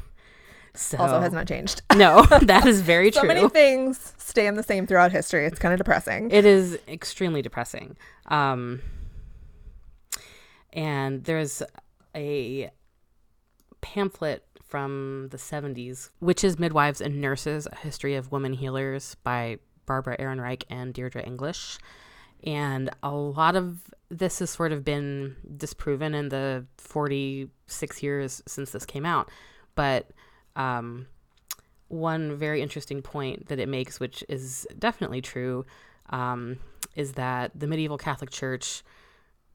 So 0.81 0.99
also 0.99 1.21
has 1.21 1.33
not 1.33 1.47
changed. 1.47 1.83
no, 1.95 2.23
that 2.43 2.67
is 2.67 2.81
very 2.81 3.11
true. 3.11 3.23
so 3.23 3.27
many 3.27 3.49
things 3.49 4.15
stand 4.19 4.57
the 4.57 4.63
same 4.63 4.87
throughout 4.87 5.13
history. 5.13 5.45
It's 5.47 5.59
kind 5.59 5.73
of 5.75 5.79
depressing. 5.79 6.31
It 6.31 6.47
is 6.47 6.79
extremely 6.89 7.43
depressing. 7.43 7.97
Um, 8.27 8.81
and 10.73 11.25
there's 11.25 11.63
a 12.15 12.71
pamphlet 13.81 14.45
from 14.65 15.29
the 15.31 15.37
70s, 15.37 16.11
Witches, 16.21 16.59
Midwives, 16.59 17.01
and 17.01 17.21
Nurses 17.21 17.67
A 17.71 17.77
History 17.77 18.15
of 18.15 18.33
Women 18.33 18.55
Healers 18.55 19.17
by 19.23 19.59
Barbara 19.85 20.17
Ehrenreich 20.19 20.63
and 20.71 20.95
Deirdre 20.95 21.23
English. 21.23 21.79
And 22.45 22.89
a 23.03 23.11
lot 23.11 23.57
of 23.57 23.81
this 24.09 24.39
has 24.39 24.51
sort 24.51 24.73
of 24.73 24.85
been 24.85 25.37
disproven 25.57 26.15
in 26.15 26.31
the 26.31 26.67
46 26.79 28.03
years 28.03 28.43
since 28.47 28.71
this 28.71 28.87
came 28.87 29.05
out. 29.05 29.29
But 29.75 30.11
um, 30.57 31.07
one 31.89 32.37
very 32.37 32.63
interesting 32.63 33.03
point 33.03 33.49
that 33.49 33.59
it 33.59 33.69
makes, 33.69 34.01
which 34.01 34.25
is 34.29 34.67
definitely 34.79 35.21
true, 35.21 35.65
um, 36.11 36.59
is 36.97 37.13
that 37.13 37.53
the 37.55 37.67
medieval 37.67 37.99
Catholic 37.99 38.31
Church, 38.31 38.83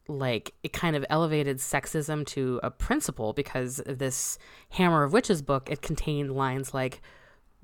like, 0.07 0.53
it 0.63 0.73
kind 0.73 0.95
of 0.95 1.05
elevated 1.09 1.57
sexism 1.57 2.25
to 2.27 2.59
a 2.61 2.69
principle 2.69 3.33
because 3.33 3.81
this 3.85 4.37
Hammer 4.69 5.03
of 5.03 5.13
Witches 5.13 5.41
book, 5.41 5.69
it 5.69 5.81
contained 5.81 6.35
lines 6.35 6.73
like, 6.73 7.01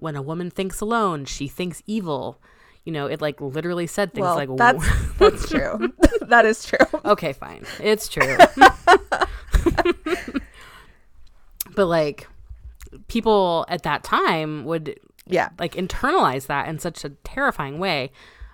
when 0.02 0.16
a 0.16 0.22
woman 0.22 0.50
thinks 0.50 0.82
alone, 0.82 1.26
she 1.26 1.48
thinks 1.48 1.84
evil. 1.86 2.42
You 2.84 2.92
know, 2.92 3.06
it 3.06 3.22
like 3.22 3.40
literally 3.40 3.86
said 3.86 4.14
things 4.14 4.24
well, 4.24 4.36
like, 4.36 4.50
that's 4.58 4.84
that's 5.20 5.48
true. 5.48 5.94
that 6.22 6.46
is 6.46 6.66
true. 6.66 6.80
okay, 7.06 7.34
fine. 7.34 7.64
It's 7.80 8.08
true. 8.08 8.36
but 11.76 11.86
like, 11.86 12.28
people 13.08 13.66
at 13.70 13.84
that 13.84 14.04
time 14.04 14.66
would 14.66 15.00
Yeah. 15.26 15.50
like 15.60 15.74
internalize 15.76 16.48
that 16.48 16.68
in 16.68 16.80
such 16.80 17.04
a 17.06 17.10
terrifying 17.24 17.80
way. 17.80 18.12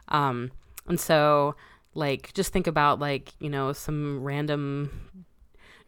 Um, 0.09 0.51
and 0.87 0.99
so 0.99 1.55
like 1.93 2.33
just 2.33 2.53
think 2.53 2.67
about 2.67 2.99
like, 2.99 3.33
you 3.39 3.49
know, 3.49 3.73
some 3.73 4.23
random 4.23 4.91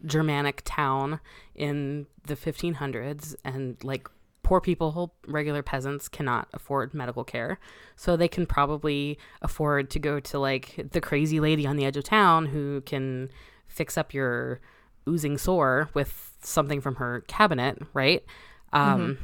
Germanic 0.05 0.62
town 0.65 1.19
in 1.55 2.07
the 2.25 2.35
1500s 2.35 3.35
and 3.43 3.77
like 3.83 4.07
poor 4.43 4.62
people, 4.62 5.13
regular 5.27 5.62
peasants 5.62 6.07
cannot 6.07 6.47
afford 6.53 6.93
medical 6.93 7.23
care. 7.23 7.59
So 7.95 8.15
they 8.15 8.27
can 8.27 8.45
probably 8.45 9.19
afford 9.41 9.89
to 9.91 9.99
go 9.99 10.19
to 10.21 10.39
like 10.39 10.88
the 10.91 11.01
crazy 11.01 11.39
lady 11.39 11.67
on 11.67 11.75
the 11.75 11.85
edge 11.85 11.97
of 11.97 12.05
town 12.05 12.47
who 12.47 12.81
can 12.81 13.29
fix 13.67 13.97
up 13.97 14.13
your 14.13 14.59
oozing 15.07 15.38
sore 15.38 15.89
with 15.93 16.35
something 16.41 16.81
from 16.81 16.95
her 16.95 17.21
cabinet, 17.27 17.77
right? 17.93 18.23
Um, 18.73 19.17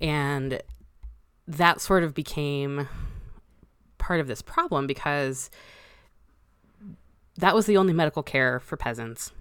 and 0.00 0.62
that 1.46 1.80
sort 1.80 2.04
of 2.04 2.14
became 2.14 2.88
part 3.98 4.20
of 4.20 4.26
this 4.26 4.42
problem 4.42 4.86
because 4.86 5.50
that 7.36 7.54
was 7.54 7.66
the 7.66 7.76
only 7.76 7.92
medical 7.92 8.22
care 8.22 8.60
for 8.60 8.76
peasants. 8.76 9.32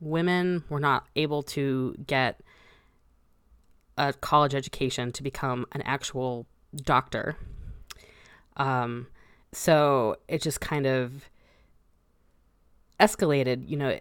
Women 0.00 0.64
were 0.68 0.80
not 0.80 1.06
able 1.16 1.42
to 1.44 1.94
get 2.06 2.40
a 3.96 4.12
college 4.12 4.54
education 4.54 5.12
to 5.12 5.22
become 5.22 5.66
an 5.72 5.82
actual 5.82 6.46
doctor. 6.74 7.36
Um, 8.56 9.06
so 9.52 10.16
it 10.28 10.42
just 10.42 10.60
kind 10.60 10.86
of 10.86 11.28
escalated. 12.98 13.68
You 13.68 13.76
know, 13.76 13.98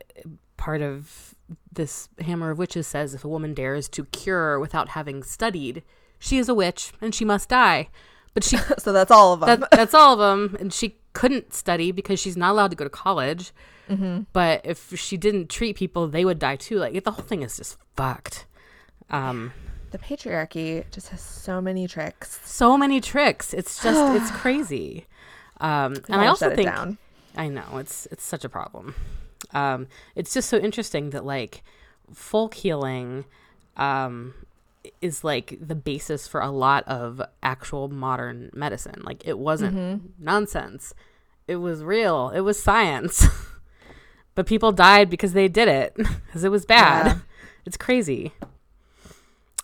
part 0.63 0.81
of 0.81 1.35
this 1.73 2.07
Hammer 2.19 2.51
of 2.51 2.57
Witches 2.57 2.87
says 2.87 3.13
if 3.13 3.25
a 3.25 3.27
woman 3.27 3.53
dares 3.53 3.89
to 3.89 4.05
cure 4.05 4.57
without 4.59 4.89
having 4.89 5.21
studied, 5.21 5.83
she 6.19 6.37
is 6.37 6.47
a 6.47 6.53
witch 6.53 6.93
and 7.01 7.13
she 7.13 7.25
must 7.25 7.49
die. 7.49 7.89
But 8.33 8.45
she 8.45 8.55
So 8.77 8.93
that's 8.93 9.11
all 9.11 9.33
of 9.33 9.41
them. 9.41 9.59
that, 9.59 9.71
that's 9.79 9.93
all 9.93 10.13
of 10.13 10.19
them. 10.19 10.55
And 10.61 10.71
she 10.71 10.95
couldn't 11.11 11.53
study 11.53 11.91
because 11.91 12.17
she's 12.17 12.37
not 12.37 12.51
allowed 12.51 12.69
to 12.71 12.77
go 12.77 12.85
to 12.85 12.89
college. 12.89 13.51
But 14.31 14.61
if 14.63 14.97
she 14.97 15.17
didn't 15.17 15.49
treat 15.49 15.75
people, 15.75 16.07
they 16.07 16.23
would 16.25 16.39
die 16.39 16.55
too. 16.55 16.77
Like 16.79 17.03
the 17.03 17.11
whole 17.11 17.25
thing 17.25 17.43
is 17.43 17.57
just 17.57 17.77
fucked. 17.97 18.45
Um, 19.11 19.51
the 19.91 19.97
patriarchy 19.99 20.89
just 20.89 21.09
has 21.09 21.21
so 21.21 21.61
many 21.61 21.87
tricks. 21.87 22.39
so 22.45 22.77
many 22.77 23.01
tricks. 23.01 23.53
It's 23.53 23.83
just 23.83 24.01
it's 24.15 24.31
crazy. 24.41 25.05
Um, 25.59 25.97
and 26.07 26.21
I 26.21 26.27
also 26.27 26.55
think 26.55 26.71
I 27.35 27.49
know 27.49 27.77
it's 27.77 28.07
it's 28.09 28.23
such 28.23 28.45
a 28.45 28.49
problem. 28.49 28.95
Um, 29.51 29.87
it's 30.15 30.33
just 30.33 30.49
so 30.49 30.57
interesting 30.57 31.11
that 31.11 31.25
like 31.25 31.63
folk 32.13 32.53
healing 32.53 33.25
um, 33.77 34.33
is 35.01 35.23
like 35.23 35.57
the 35.61 35.75
basis 35.75 36.27
for 36.27 36.41
a 36.41 36.49
lot 36.49 36.83
of 36.87 37.21
actual 37.41 37.87
modern 37.87 38.49
medicine. 38.53 39.01
Like 39.03 39.27
it 39.27 39.37
wasn't 39.37 39.75
mm-hmm. 39.75 40.07
nonsense. 40.19 40.93
It 41.47 41.57
was 41.57 41.83
real. 41.83 42.29
It 42.29 42.41
was 42.41 42.61
science. 42.61 43.27
but 44.35 44.45
people 44.45 44.71
died 44.71 45.09
because 45.09 45.33
they 45.33 45.47
did 45.47 45.67
it 45.67 45.95
because 45.95 46.43
it 46.43 46.51
was 46.51 46.65
bad. 46.65 47.05
Yeah. 47.07 47.17
It's 47.65 47.77
crazy. 47.77 48.33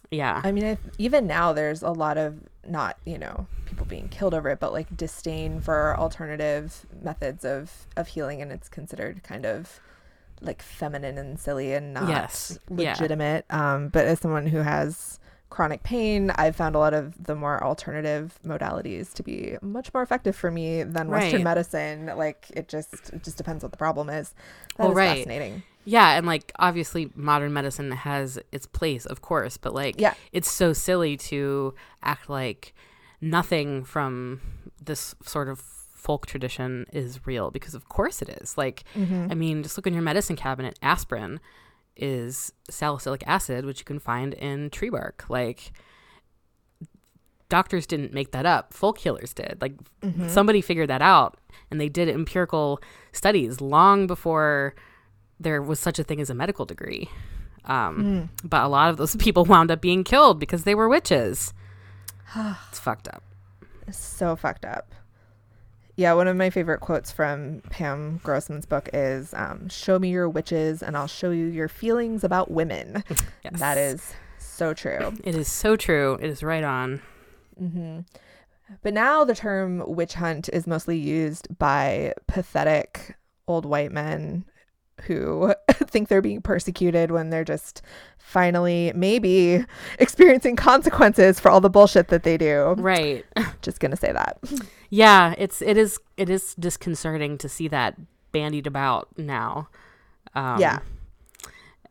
Yeah. 0.09 0.39
I 0.41 0.53
mean, 0.53 0.63
I, 0.63 0.77
even 0.97 1.27
now 1.27 1.51
there's 1.51 1.83
a 1.83 1.91
lot 1.91 2.17
of 2.17 2.39
not, 2.67 2.97
you 3.05 3.17
know, 3.17 3.47
people 3.65 3.85
being 3.85 4.09
killed 4.09 4.33
over 4.33 4.49
it, 4.49 4.59
but 4.59 4.73
like 4.73 4.95
disdain 4.95 5.61
for 5.61 5.97
alternative 5.97 6.85
methods 7.01 7.45
of 7.45 7.87
of 7.95 8.07
healing 8.09 8.41
and 8.41 8.51
it's 8.51 8.69
considered 8.69 9.23
kind 9.23 9.45
of 9.45 9.79
like 10.41 10.61
feminine 10.61 11.17
and 11.17 11.39
silly 11.39 11.73
and 11.73 11.93
not 11.93 12.09
yes. 12.09 12.59
legitimate. 12.69 13.45
Yeah. 13.49 13.75
Um, 13.75 13.89
but 13.89 14.05
as 14.05 14.19
someone 14.19 14.47
who 14.47 14.59
has 14.59 15.19
chronic 15.49 15.83
pain, 15.83 16.31
I've 16.35 16.55
found 16.55 16.75
a 16.75 16.79
lot 16.79 16.93
of 16.93 17.21
the 17.23 17.35
more 17.35 17.63
alternative 17.63 18.39
modalities 18.45 19.13
to 19.13 19.23
be 19.23 19.57
much 19.61 19.93
more 19.93 20.03
effective 20.03 20.35
for 20.35 20.51
me 20.51 20.83
than 20.83 21.09
Western 21.09 21.39
right. 21.39 21.43
medicine. 21.43 22.11
Like 22.15 22.47
it 22.55 22.67
just 22.67 23.11
it 23.11 23.23
just 23.23 23.37
depends 23.37 23.63
what 23.63 23.71
the 23.71 23.77
problem 23.77 24.09
is. 24.09 24.33
That 24.77 24.83
well, 24.83 24.91
is 24.91 24.95
right. 24.95 25.17
fascinating. 25.17 25.63
Yeah, 25.85 26.17
and 26.17 26.25
like 26.25 26.51
obviously 26.59 27.11
modern 27.15 27.53
medicine 27.53 27.91
has 27.91 28.39
its 28.51 28.65
place, 28.65 29.05
of 29.05 29.21
course, 29.21 29.57
but 29.57 29.73
like 29.73 29.99
yeah. 29.99 30.13
it's 30.31 30.51
so 30.51 30.73
silly 30.73 31.17
to 31.17 31.73
act 32.03 32.29
like 32.29 32.73
nothing 33.21 33.83
from 33.83 34.41
this 34.81 35.15
sort 35.23 35.49
of 35.49 35.59
folk 35.99 36.25
tradition 36.25 36.85
is 36.93 37.25
real 37.27 37.51
because 37.51 37.73
of 37.73 37.89
course 37.89 38.21
it 38.21 38.29
is. 38.41 38.57
Like, 38.57 38.83
mm-hmm. 38.95 39.27
I 39.29 39.35
mean, 39.35 39.63
just 39.63 39.77
look 39.77 39.87
in 39.87 39.93
your 39.93 40.01
medicine 40.01 40.35
cabinet. 40.35 40.79
Aspirin 40.81 41.39
is 41.95 42.53
salicylic 42.69 43.23
acid, 43.27 43.65
which 43.65 43.79
you 43.79 43.85
can 43.85 43.99
find 43.99 44.33
in 44.33 44.69
tree 44.69 44.89
bark. 44.89 45.25
Like, 45.27 45.71
doctors 47.49 47.85
didn't 47.85 48.13
make 48.13 48.31
that 48.31 48.45
up. 48.45 48.73
Folk 48.73 48.99
healers 48.99 49.33
did. 49.33 49.57
Like, 49.59 49.73
mm-hmm. 50.01 50.29
somebody 50.29 50.61
figured 50.61 50.89
that 50.89 51.01
out, 51.01 51.37
and 51.69 51.79
they 51.79 51.89
did 51.89 52.07
empirical 52.07 52.79
studies 53.11 53.59
long 53.59 54.07
before 54.07 54.75
there 55.39 55.61
was 55.61 55.79
such 55.79 55.99
a 55.99 56.03
thing 56.03 56.19
as 56.19 56.29
a 56.29 56.35
medical 56.35 56.65
degree. 56.65 57.09
Um, 57.65 58.29
mm. 58.43 58.47
But 58.47 58.63
a 58.63 58.67
lot 58.67 58.89
of 58.89 58.97
those 58.97 59.15
people 59.17 59.45
wound 59.45 59.71
up 59.71 59.81
being 59.81 60.03
killed 60.03 60.39
because 60.39 60.63
they 60.63 60.75
were 60.75 60.89
witches. 60.89 61.53
it's 62.69 62.79
fucked 62.79 63.07
up. 63.07 63.23
so 63.91 64.35
fucked 64.35 64.65
up. 64.65 64.93
Yeah, 65.95 66.13
one 66.13 66.29
of 66.29 66.37
my 66.37 66.49
favorite 66.49 66.79
quotes 66.79 67.11
from 67.11 67.61
Pam 67.69 68.21
Grossman's 68.23 68.65
book 68.65 68.89
is 68.93 69.33
um, 69.33 69.67
Show 69.67 69.99
me 69.99 70.09
your 70.09 70.29
witches 70.29 70.81
and 70.81 70.95
I'll 70.95 71.07
show 71.07 71.31
you 71.31 71.47
your 71.47 71.67
feelings 71.67 72.23
about 72.23 72.49
women. 72.49 73.03
Yes. 73.43 73.59
That 73.59 73.77
is 73.77 74.13
so 74.37 74.73
true. 74.73 75.13
It 75.23 75.33
is 75.33 75.47
so 75.47 75.75
true. 75.75 76.17
It 76.21 76.29
is 76.29 76.43
right 76.43 76.63
on. 76.63 77.01
Mm-hmm. 77.61 77.99
But 78.81 78.93
now 78.93 79.23
the 79.23 79.33
term 79.33 79.83
witch 79.87 80.13
hunt 80.13 80.49
is 80.51 80.67
mostly 80.67 80.97
used 80.97 81.57
by 81.57 82.13
pathetic 82.27 83.15
old 83.47 83.65
white 83.65 83.91
men 83.91 84.45
who 85.03 85.53
think 85.73 86.07
they're 86.07 86.21
being 86.21 86.41
persecuted 86.41 87.11
when 87.11 87.29
they're 87.29 87.43
just 87.43 87.81
finally 88.17 88.91
maybe 88.95 89.65
experiencing 89.99 90.55
consequences 90.55 91.39
for 91.39 91.49
all 91.49 91.61
the 91.61 91.69
bullshit 91.69 92.09
that 92.09 92.23
they 92.23 92.37
do. 92.37 92.75
Right. 92.77 93.25
Just 93.61 93.79
going 93.79 93.91
to 93.91 93.97
say 93.97 94.11
that. 94.11 94.37
Yeah, 94.89 95.33
it's 95.37 95.61
it 95.61 95.77
is 95.77 95.99
it 96.15 96.29
is 96.29 96.53
disconcerting 96.55 97.37
to 97.39 97.49
see 97.49 97.67
that 97.69 97.95
bandied 98.31 98.67
about 98.67 99.09
now. 99.17 99.69
Um, 100.35 100.59
yeah. 100.59 100.79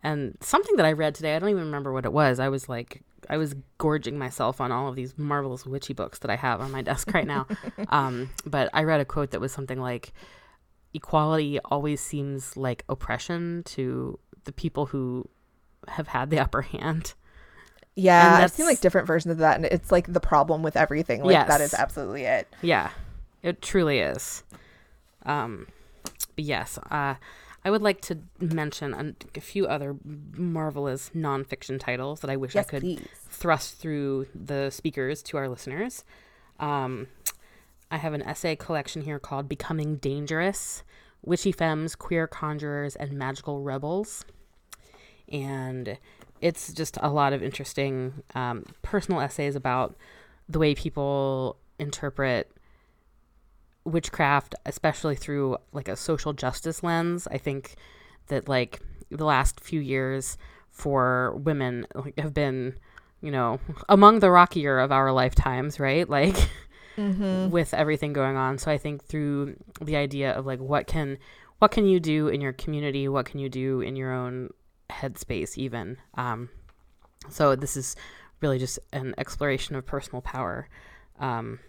And 0.03 0.39
something 0.41 0.77
that 0.77 0.87
I 0.87 0.93
read 0.93 1.17
today, 1.17 1.35
I 1.35 1.41
don't 1.41 1.49
even 1.49 1.65
remember 1.65 1.93
what 1.93 2.05
it 2.05 2.13
was. 2.13 2.39
I 2.39 2.49
was 2.49 2.69
like 2.69 3.03
I 3.29 3.37
was 3.37 3.55
gorging 3.79 4.19
myself 4.19 4.61
on 4.61 4.73
all 4.73 4.89
of 4.89 4.97
these 4.97 5.19
marvelous 5.19 5.67
witchy 5.67 5.93
books 5.93 6.21
that 6.21 6.31
I 6.31 6.37
have 6.37 6.61
on 6.61 6.71
my 6.71 6.83
desk 6.83 7.13
right 7.13 7.27
now. 7.27 7.47
um, 7.89 8.31
but 8.47 8.71
I 8.73 8.85
read 8.85 9.01
a 9.01 9.05
quote 9.05 9.33
that 9.33 9.41
was 9.41 9.53
something 9.53 9.81
like 9.81 10.13
equality 10.99 11.61
always 11.65 12.01
seems 12.01 12.57
like 12.57 12.85
oppression 12.89 13.63
to 13.65 14.19
the 14.45 14.53
people 14.53 14.87
who 14.87 15.29
have 15.87 16.09
had 16.09 16.29
the 16.31 16.39
upper 16.45 16.63
hand. 16.63 17.15
Yeah, 17.95 18.39
I've 18.43 18.53
seen 18.53 18.67
like 18.67 18.81
different 18.81 19.07
versions 19.07 19.33
of 19.33 19.39
that, 19.39 19.57
and 19.57 19.65
it's 19.65 19.91
like 19.91 20.13
the 20.13 20.21
problem 20.21 20.63
with 20.63 20.77
everything. 20.77 21.23
Like 21.25 21.33
yes. 21.33 21.49
that 21.49 21.61
is 21.61 21.75
absolutely 21.75 22.25
it. 22.25 22.47
Yeah, 22.63 22.91
it 23.43 23.61
truly 23.61 23.99
is. 23.99 24.45
Um, 25.27 25.67
yes, 26.37 26.79
uh, 26.91 27.15
I 27.65 27.71
would 27.71 27.83
like 27.83 28.01
to 28.03 28.19
mention 28.39 28.95
a, 28.95 29.15
a, 29.37 29.41
few 29.41 29.67
other 29.67 29.97
marvelous 30.05 31.11
nonfiction 31.15 31.81
titles 31.81 32.21
that 32.21 32.31
I 32.31 32.37
wish 32.37 32.55
yes, 32.55 32.67
I 32.67 32.71
could 32.71 32.83
please. 32.83 33.09
thrust 33.29 33.79
through 33.79 34.29
the 34.33 34.71
speakers 34.71 35.21
to 35.25 35.37
our 35.37 35.49
listeners. 35.49 36.05
Um, 36.61 37.09
I 37.91 37.97
have 37.97 38.15
an 38.15 38.23
essay 38.23 38.55
collection 38.55 39.03
here 39.03 39.19
called 39.19 39.49
Becoming 39.49 39.97
Dangerous 39.97 40.85
Witchy 41.25 41.53
Femmes, 41.53 41.95
Queer 41.95 42.27
Conjurers, 42.27 42.97
and 42.97 43.13
Magical 43.13 43.63
Rebels. 43.63 44.25
And 45.31 45.99
it's 46.41 46.73
just 46.73 46.99
a 47.03 47.11
lot 47.11 47.33
of 47.33 47.43
interesting 47.43 48.23
um, 48.35 48.65
personal 48.83 49.21
essays 49.21 49.57
about 49.57 49.97
the 50.49 50.59
way 50.59 50.75
people 50.75 51.57
interpret 51.79 52.51
witchcraft, 53.85 54.55
especially 54.67 55.17
through 55.17 55.57
like 55.73 55.89
a 55.89 55.97
social 55.97 56.33
justice 56.33 56.83
lens. 56.83 57.27
I 57.31 57.39
think 57.39 57.75
that 58.29 58.49
like 58.49 58.81
the 59.11 59.25
last 59.25 59.61
few 59.61 59.81
years 59.81 60.37
for 60.71 61.35
women 61.37 61.87
have 62.17 62.35
been, 62.35 62.75
you 63.21 63.31
know, 63.31 63.61
among 63.89 64.21
the 64.21 64.31
rockier 64.31 64.79
of 64.79 64.93
our 64.93 65.13
lifetimes, 65.13 65.81
right? 65.81 66.09
Like 66.09 66.37
mm-hmm. 66.99 67.51
with 67.51 67.73
everything 67.73 68.13
going 68.13 68.37
on. 68.37 68.59
So 68.59 68.71
I 68.71 68.79
think 68.79 69.05
through 69.05 69.57
the 69.81 69.97
idea 69.97 70.33
of 70.33 70.45
like 70.45 70.61
what 70.61 70.87
can 70.87 71.19
what 71.59 71.71
can 71.71 71.87
you 71.87 71.99
do 72.01 72.29
in 72.29 72.41
your 72.41 72.53
community, 72.53 73.09
what 73.09 73.27
can 73.27 73.41
you 73.41 73.49
do 73.49 73.81
in 73.81 73.97
your 73.97 74.13
own 74.13 74.51
headspace, 74.91 75.57
even. 75.57 75.99
Um, 76.15 76.51
so 77.29 77.57
this 77.57 77.77
is 77.77 77.97
really 78.41 78.59
just 78.59 78.79
an 78.93 79.15
exploration 79.19 79.77
of 79.77 79.87
personal 79.87 80.23
power. 80.23 80.69
Um, 81.19 81.61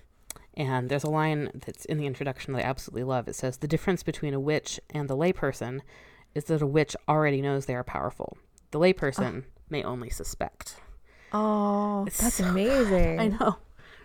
and 0.56 0.90
there's 0.90 1.04
a 1.04 1.10
line 1.10 1.50
that's 1.66 1.86
in 1.86 1.98
the 1.98 2.06
introduction 2.06 2.54
that 2.54 2.66
I 2.66 2.70
absolutely 2.70 3.04
love. 3.04 3.28
It 3.28 3.36
says, 3.36 3.58
The 3.58 3.68
difference 3.68 4.04
between 4.04 4.34
a 4.34 4.40
witch 4.40 4.80
and 4.90 5.10
the 5.10 5.18
layperson 5.18 5.80
is 6.36 6.46
that 6.46 6.62
a 6.62 6.68
witch 6.68 6.96
already 7.08 7.42
knows 7.42 7.66
they 7.66 7.76
are 7.76 7.84
powerful. 7.84 8.38
The 8.72 8.80
layperson 8.80 9.44
oh. 9.44 9.52
may 9.70 9.84
only 9.84 10.10
suspect. 10.10 10.76
Oh, 11.32 12.06
it's 12.06 12.22
that's 12.22 12.36
so 12.36 12.46
amazing. 12.50 13.20
I 13.20 13.28
know. 13.30 13.58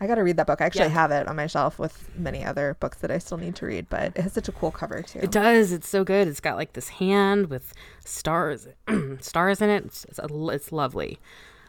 I 0.04 0.06
got 0.06 0.16
to 0.16 0.22
read 0.22 0.36
that 0.36 0.46
book. 0.46 0.60
I 0.60 0.66
actually 0.66 0.82
yeah. 0.82 0.88
have 0.88 1.10
it 1.12 1.26
on 1.28 1.36
my 1.36 1.46
shelf 1.46 1.78
with 1.78 2.10
many 2.14 2.44
other 2.44 2.76
books 2.78 2.98
that 2.98 3.10
I 3.10 3.16
still 3.16 3.38
need 3.38 3.56
to 3.56 3.66
read, 3.66 3.88
but 3.88 4.12
it 4.14 4.20
has 4.20 4.34
such 4.34 4.48
a 4.48 4.52
cool 4.52 4.70
cover 4.70 5.00
too. 5.00 5.20
It 5.20 5.30
does. 5.30 5.72
It's 5.72 5.88
so 5.88 6.04
good. 6.04 6.28
It's 6.28 6.40
got 6.40 6.56
like 6.56 6.74
this 6.74 6.90
hand 6.90 7.48
with 7.48 7.72
stars, 8.04 8.68
stars 9.20 9.62
in 9.62 9.70
it. 9.70 9.86
It's, 9.86 10.04
it's, 10.04 10.20
it's 10.22 10.72
lovely. 10.72 11.18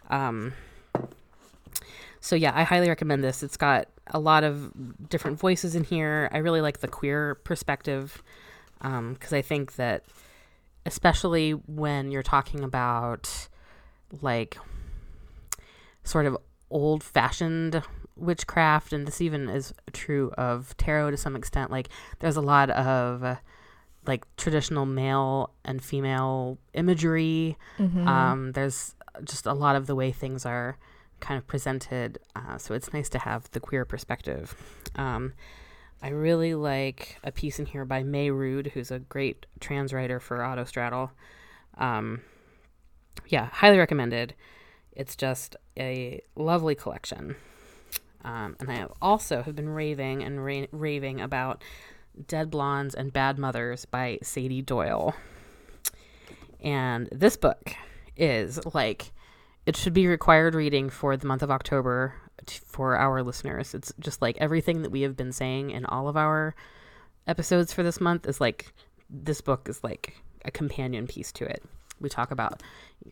Um, 0.09 0.53
so 2.19 2.35
yeah, 2.35 2.51
I 2.53 2.63
highly 2.63 2.89
recommend 2.89 3.23
this. 3.23 3.41
It's 3.41 3.55
got 3.55 3.87
a 4.07 4.19
lot 4.19 4.43
of 4.43 5.09
different 5.09 5.39
voices 5.39 5.73
in 5.73 5.85
here. 5.85 6.27
I 6.33 6.39
really 6.39 6.59
like 6.59 6.79
the 6.79 6.89
queer 6.89 7.35
perspective 7.35 8.21
because 8.79 8.99
um, 8.99 9.17
I 9.31 9.41
think 9.41 9.77
that, 9.77 10.03
especially 10.85 11.51
when 11.51 12.11
you're 12.11 12.21
talking 12.21 12.65
about 12.65 13.47
like 14.21 14.57
sort 16.03 16.25
of 16.25 16.37
old 16.69 17.01
fashioned 17.01 17.81
witchcraft, 18.15 18.93
and 18.93 19.07
this 19.07 19.21
even 19.21 19.49
is 19.49 19.73
true 19.93 20.31
of 20.37 20.75
tarot 20.77 21.11
to 21.11 21.17
some 21.17 21.35
extent. 21.35 21.71
Like, 21.71 21.89
there's 22.19 22.37
a 22.37 22.41
lot 22.41 22.69
of 22.69 23.23
uh, 23.23 23.35
like 24.07 24.25
traditional 24.37 24.85
male 24.85 25.51
and 25.63 25.83
female 25.83 26.57
imagery. 26.73 27.57
Mm-hmm. 27.77 28.07
Um, 28.07 28.51
there's 28.53 28.95
just 29.23 29.45
a 29.45 29.53
lot 29.53 29.75
of 29.75 29.87
the 29.87 29.95
way 29.95 30.11
things 30.11 30.45
are 30.45 30.77
kind 31.19 31.37
of 31.37 31.47
presented. 31.47 32.19
Uh, 32.35 32.57
so 32.57 32.73
it's 32.73 32.93
nice 32.93 33.09
to 33.09 33.19
have 33.19 33.49
the 33.51 33.59
queer 33.59 33.85
perspective. 33.85 34.55
Um, 34.95 35.33
I 36.01 36.09
really 36.09 36.53
like 36.53 37.17
a 37.23 37.31
piece 37.31 37.57
in 37.57 37.65
here 37.65 37.85
by 37.85 38.03
Mey 38.03 38.29
Rude, 38.29 38.67
who's 38.67 38.91
a 38.91 38.99
great 38.99 39.45
trans 39.59 39.93
writer 39.93 40.19
for 40.19 40.39
Autostraddle. 40.39 41.11
Um, 41.77 42.21
yeah, 43.27 43.47
highly 43.47 43.77
recommended. 43.77 44.35
It's 44.91 45.15
just 45.15 45.55
a 45.77 46.21
lovely 46.35 46.75
collection. 46.75 47.35
Um, 48.25 48.55
and 48.59 48.71
I 48.71 48.87
also 49.01 49.43
have 49.43 49.55
been 49.55 49.69
raving 49.69 50.23
and 50.23 50.43
ra- 50.43 50.65
raving 50.71 51.21
about 51.21 51.63
Dead 52.27 52.49
Blondes 52.49 52.95
and 52.95 53.13
Bad 53.13 53.37
Mothers 53.37 53.85
by 53.85 54.17
Sady 54.23 54.61
Doyle. 54.63 55.13
And 56.59 57.07
this 57.11 57.37
book 57.37 57.73
is 58.17 58.59
like 58.73 59.11
it 59.67 59.75
should 59.77 59.93
be 59.93 60.07
required 60.07 60.55
reading 60.55 60.89
for 60.89 61.15
the 61.15 61.27
month 61.27 61.43
of 61.43 61.51
October. 61.51 62.15
t- 62.45 62.59
for 62.65 62.97
our 62.97 63.21
listeners. 63.21 63.73
It's 63.73 63.93
just 63.99 64.21
like 64.21 64.37
everything 64.39 64.81
that 64.81 64.91
we 64.91 65.01
have 65.01 65.15
been 65.15 65.31
saying 65.31 65.69
in 65.71 65.85
all 65.85 66.07
of 66.07 66.17
our 66.17 66.55
episodes 67.27 67.73
for 67.73 67.83
this 67.83 68.01
month 68.01 68.27
is 68.27 68.41
like 68.41 68.73
this 69.09 69.41
book 69.41 69.69
is 69.69 69.83
like 69.83 70.21
a 70.43 70.51
companion 70.51 71.07
piece 71.07 71.31
to 71.33 71.45
it. 71.45 71.63
We 71.99 72.09
talk 72.09 72.31
about 72.31 72.61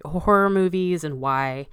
horror 0.04 0.50
movies 0.50 1.04
and 1.04 1.22
why 1.22 1.68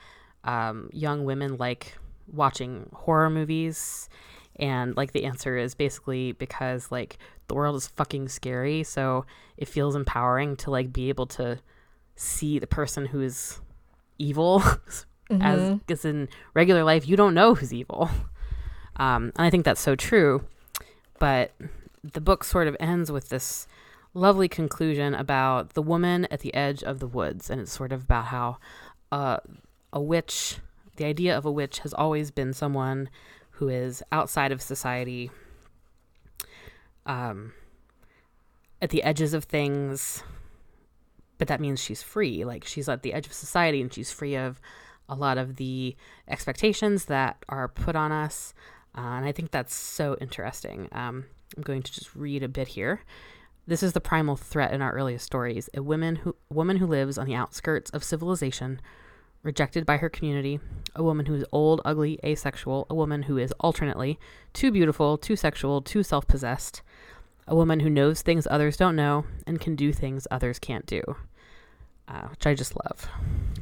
um, 0.44 0.90
young 0.92 1.24
women 1.24 1.56
like 1.56 1.96
watching 2.32 2.88
horror 2.92 3.30
movies. 3.30 4.08
And 4.56 4.96
like 4.96 5.12
the 5.12 5.24
answer 5.24 5.56
is 5.56 5.74
basically 5.74 6.32
because 6.32 6.90
like 6.90 7.18
the 7.48 7.54
world 7.54 7.76
is 7.76 7.88
fucking 7.88 8.28
scary. 8.28 8.82
So 8.82 9.24
it 9.56 9.68
feels 9.68 9.94
empowering 9.94 10.56
to 10.56 10.70
like 10.70 10.92
be 10.92 11.08
able 11.08 11.26
to 11.26 11.58
see 12.16 12.58
the 12.58 12.66
person 12.66 13.06
who 13.06 13.20
is 13.20 13.60
evil 14.18 14.60
mm-hmm. 15.30 15.42
as 15.42 15.78
because 15.78 16.04
in 16.04 16.28
regular 16.52 16.84
life 16.84 17.08
you 17.08 17.16
don't 17.16 17.34
know 17.34 17.54
who's 17.54 17.72
evil. 17.72 18.10
Um, 18.96 19.32
and 19.36 19.46
I 19.46 19.50
think 19.50 19.64
that's 19.64 19.80
so 19.80 19.96
true. 19.96 20.44
But 21.18 21.52
the 22.02 22.20
book 22.20 22.44
sort 22.44 22.68
of 22.68 22.76
ends 22.80 23.10
with 23.10 23.28
this 23.28 23.66
lovely 24.14 24.48
conclusion 24.48 25.14
about 25.14 25.74
the 25.74 25.82
woman 25.82 26.26
at 26.30 26.40
the 26.40 26.52
edge 26.54 26.82
of 26.82 26.98
the 26.98 27.06
woods, 27.06 27.50
and 27.50 27.60
it's 27.60 27.72
sort 27.72 27.92
of 27.92 28.02
about 28.02 28.26
how 28.26 28.58
uh, 29.12 29.38
a 29.92 30.00
witch, 30.00 30.58
the 31.00 31.06
idea 31.06 31.36
of 31.36 31.46
a 31.46 31.50
witch, 31.50 31.78
has 31.78 31.94
always 31.94 32.30
been 32.30 32.52
someone 32.52 33.08
who 33.52 33.70
is 33.70 34.02
outside 34.12 34.52
of 34.52 34.60
society, 34.60 35.30
um, 37.06 37.54
at 38.82 38.90
the 38.90 39.02
edges 39.02 39.32
of 39.32 39.44
things, 39.44 40.22
but 41.38 41.48
that 41.48 41.58
means 41.58 41.82
she's 41.82 42.02
free. 42.02 42.44
Like 42.44 42.64
she's 42.64 42.86
at 42.86 43.02
the 43.02 43.14
edge 43.14 43.26
of 43.26 43.32
society 43.32 43.80
and 43.80 43.90
she's 43.90 44.12
free 44.12 44.36
of 44.36 44.60
a 45.08 45.14
lot 45.14 45.38
of 45.38 45.56
the 45.56 45.96
expectations 46.28 47.06
that 47.06 47.42
are 47.48 47.66
put 47.66 47.96
on 47.96 48.12
us. 48.12 48.52
Uh, 48.94 49.00
and 49.00 49.24
I 49.24 49.32
think 49.32 49.52
that's 49.52 49.74
so 49.74 50.18
interesting. 50.20 50.86
Um, 50.92 51.24
I'm 51.56 51.62
going 51.62 51.82
to 51.82 51.92
just 51.92 52.14
read 52.14 52.42
a 52.42 52.48
bit 52.48 52.68
here. 52.68 53.00
This 53.66 53.82
is 53.82 53.94
the 53.94 54.02
primal 54.02 54.36
threat 54.36 54.74
in 54.74 54.82
our 54.82 54.92
earliest 54.92 55.24
stories 55.24 55.70
a 55.72 55.82
woman 55.82 56.16
who, 56.16 56.36
woman 56.50 56.76
who 56.76 56.86
lives 56.86 57.16
on 57.16 57.26
the 57.26 57.34
outskirts 57.34 57.90
of 57.90 58.04
civilization, 58.04 58.82
rejected 59.42 59.86
by 59.86 59.96
her 59.98 60.08
community, 60.08 60.60
a 60.94 61.02
woman 61.02 61.26
who 61.26 61.34
is 61.34 61.44
old, 61.52 61.80
ugly, 61.84 62.18
asexual, 62.24 62.86
a 62.90 62.94
woman 62.94 63.24
who 63.24 63.38
is 63.38 63.52
alternately 63.60 64.18
too 64.52 64.70
beautiful, 64.70 65.16
too 65.16 65.36
sexual, 65.36 65.80
too 65.80 66.02
self 66.02 66.26
possessed, 66.26 66.82
a 67.46 67.54
woman 67.54 67.80
who 67.80 67.90
knows 67.90 68.22
things 68.22 68.46
others 68.50 68.76
don't 68.76 68.96
know 68.96 69.24
and 69.46 69.60
can 69.60 69.76
do 69.76 69.92
things 69.92 70.26
others 70.30 70.58
can't 70.58 70.86
do 70.86 71.02
uh, 72.10 72.26
which 72.28 72.46
I 72.46 72.54
just 72.54 72.74
love. 72.84 73.08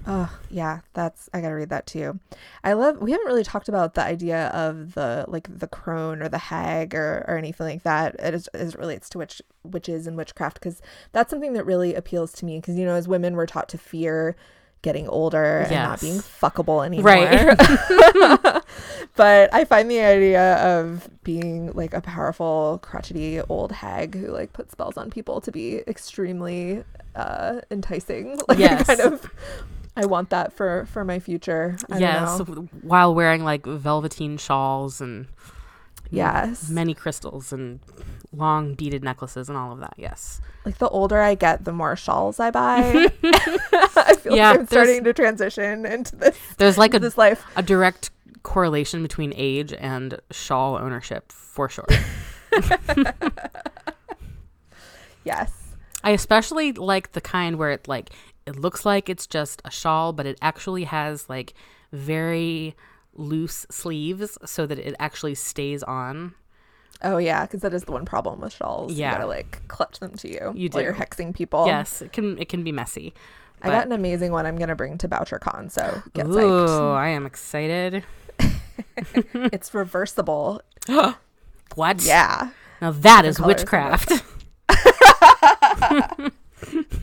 Oh, 0.06 0.38
yeah, 0.48 0.80
that's 0.94 1.28
I 1.34 1.42
got 1.42 1.48
to 1.48 1.54
read 1.54 1.68
that 1.68 1.86
too. 1.86 2.18
I 2.64 2.72
love 2.72 2.96
we 2.98 3.12
haven't 3.12 3.26
really 3.26 3.44
talked 3.44 3.68
about 3.68 3.94
the 3.94 4.02
idea 4.02 4.46
of 4.48 4.94
the 4.94 5.26
like 5.28 5.46
the 5.58 5.66
crone 5.66 6.22
or 6.22 6.30
the 6.30 6.38
hag 6.38 6.94
or, 6.94 7.26
or 7.28 7.36
anything 7.36 7.66
like 7.66 7.82
that 7.82 8.16
as, 8.16 8.46
as 8.48 8.74
it 8.74 8.80
relates 8.80 9.10
to 9.10 9.18
witch 9.18 9.42
witches 9.64 10.06
and 10.06 10.16
witchcraft 10.16 10.54
because 10.54 10.80
that's 11.12 11.28
something 11.28 11.52
that 11.52 11.66
really 11.66 11.94
appeals 11.94 12.32
to 12.32 12.46
me 12.46 12.58
because 12.58 12.78
you 12.78 12.86
know 12.86 12.94
as 12.94 13.06
women 13.06 13.36
we're 13.36 13.44
taught 13.44 13.68
to 13.68 13.76
fear 13.76 14.34
getting 14.82 15.08
older 15.08 15.66
yes. 15.68 15.70
and 15.70 15.82
not 15.82 16.00
being 16.00 16.18
fuckable 16.18 16.84
anymore. 16.84 17.04
Right. 17.04 18.62
but 19.16 19.52
I 19.52 19.64
find 19.64 19.90
the 19.90 20.00
idea 20.00 20.56
of 20.56 21.08
being 21.24 21.72
like 21.72 21.94
a 21.94 22.00
powerful, 22.00 22.78
crotchety 22.82 23.40
old 23.48 23.72
hag 23.72 24.14
who 24.14 24.28
like 24.28 24.52
puts 24.52 24.72
spells 24.72 24.96
on 24.96 25.10
people 25.10 25.40
to 25.40 25.50
be 25.50 25.78
extremely 25.86 26.84
uh, 27.14 27.60
enticing. 27.70 28.40
Like 28.48 28.58
yes. 28.58 28.86
kind 28.86 29.00
of 29.00 29.30
I 29.96 30.06
want 30.06 30.30
that 30.30 30.52
for 30.52 30.86
for 30.86 31.04
my 31.04 31.18
future. 31.18 31.76
I 31.90 31.98
yes, 31.98 32.40
while 32.82 33.14
wearing 33.14 33.44
like 33.44 33.66
velveteen 33.66 34.38
shawls 34.38 35.00
and 35.00 35.26
yes, 36.10 36.70
many 36.70 36.94
crystals 36.94 37.52
and 37.52 37.80
long 38.32 38.74
beaded 38.74 39.02
necklaces 39.02 39.48
and 39.48 39.56
all 39.56 39.72
of 39.72 39.80
that. 39.80 39.94
Yes. 39.96 40.40
Like 40.64 40.78
the 40.78 40.88
older 40.88 41.20
I 41.20 41.34
get, 41.34 41.64
the 41.64 41.72
more 41.72 41.96
shawls 41.96 42.40
I 42.40 42.50
buy. 42.50 42.80
I 43.22 44.16
feel 44.16 44.36
yeah, 44.36 44.50
like 44.50 44.60
I'm 44.60 44.66
starting 44.66 45.04
to 45.04 45.12
transition 45.12 45.86
into 45.86 46.16
this. 46.16 46.38
There's 46.56 46.78
like 46.78 46.94
a 46.94 46.98
this 46.98 47.18
life 47.18 47.44
a 47.56 47.62
direct 47.62 48.10
correlation 48.42 49.02
between 49.02 49.32
age 49.36 49.72
and 49.72 50.20
shawl 50.30 50.76
ownership 50.76 51.32
for 51.32 51.68
sure. 51.68 51.86
yes. 55.24 55.52
I 56.04 56.10
especially 56.10 56.72
like 56.72 57.12
the 57.12 57.20
kind 57.20 57.56
where 57.56 57.70
it 57.72 57.88
like 57.88 58.10
it 58.46 58.56
looks 58.56 58.86
like 58.86 59.08
it's 59.08 59.26
just 59.26 59.60
a 59.64 59.70
shawl, 59.70 60.12
but 60.12 60.26
it 60.26 60.38
actually 60.40 60.84
has 60.84 61.28
like 61.28 61.54
very 61.92 62.76
loose 63.18 63.66
sleeves 63.70 64.38
so 64.44 64.66
that 64.66 64.78
it 64.78 64.94
actually 64.98 65.34
stays 65.34 65.82
on. 65.82 66.34
Oh 67.02 67.18
yeah, 67.18 67.44
because 67.44 67.60
that 67.60 67.74
is 67.74 67.84
the 67.84 67.92
one 67.92 68.04
problem 68.04 68.40
with 68.40 68.52
shawls. 68.52 68.92
Yeah, 68.92 69.10
you 69.10 69.16
gotta 69.16 69.26
like 69.26 69.66
clutch 69.68 70.00
them 70.00 70.14
to 70.16 70.28
you. 70.28 70.52
You 70.54 70.68
do. 70.68 70.76
While 70.76 70.84
you're 70.84 70.94
hexing 70.94 71.34
people. 71.34 71.66
Yes, 71.66 72.02
it 72.02 72.12
can. 72.12 72.38
It 72.38 72.48
can 72.48 72.64
be 72.64 72.72
messy. 72.72 73.14
I 73.62 73.68
got 73.68 73.86
an 73.86 73.92
amazing 73.92 74.32
one. 74.32 74.46
I'm 74.46 74.56
gonna 74.56 74.76
bring 74.76 74.98
to 74.98 75.08
BoucherCon, 75.08 75.70
so 75.70 76.02
get 76.14 76.26
Ooh, 76.26 76.30
psyched. 76.30 76.94
I 76.94 77.08
am 77.08 77.26
excited. 77.26 78.04
it's 79.34 79.74
reversible. 79.74 80.62
what? 81.74 82.02
Yeah. 82.02 82.50
Now 82.80 82.92
that 82.92 83.24
is 83.24 83.40
witchcraft. 83.40 84.22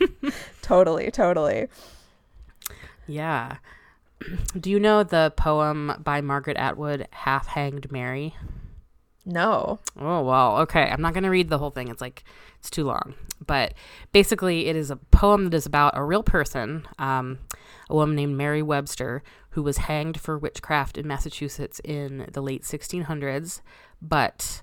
totally, 0.62 1.10
totally. 1.10 1.68
Yeah. 3.06 3.56
Do 4.58 4.70
you 4.70 4.80
know 4.80 5.02
the 5.02 5.32
poem 5.36 5.92
by 6.02 6.20
Margaret 6.20 6.56
Atwood, 6.56 7.06
Half 7.10 7.48
Hanged 7.48 7.92
Mary? 7.92 8.34
No. 9.24 9.80
Oh, 9.98 10.22
well, 10.22 10.58
okay. 10.58 10.88
I'm 10.90 11.02
not 11.02 11.12
going 11.12 11.24
to 11.24 11.30
read 11.30 11.48
the 11.48 11.58
whole 11.58 11.70
thing. 11.70 11.88
It's 11.88 12.00
like, 12.00 12.24
it's 12.58 12.70
too 12.70 12.84
long. 12.84 13.14
But 13.44 13.74
basically, 14.12 14.66
it 14.66 14.76
is 14.76 14.90
a 14.90 14.96
poem 14.96 15.44
that 15.44 15.54
is 15.54 15.66
about 15.66 15.96
a 15.96 16.04
real 16.04 16.22
person, 16.22 16.86
um, 16.98 17.40
a 17.90 17.94
woman 17.94 18.16
named 18.16 18.36
Mary 18.36 18.62
Webster, 18.62 19.22
who 19.50 19.62
was 19.62 19.78
hanged 19.78 20.20
for 20.20 20.38
witchcraft 20.38 20.96
in 20.96 21.06
Massachusetts 21.06 21.80
in 21.84 22.28
the 22.32 22.40
late 22.40 22.62
1600s. 22.62 23.60
But 24.00 24.62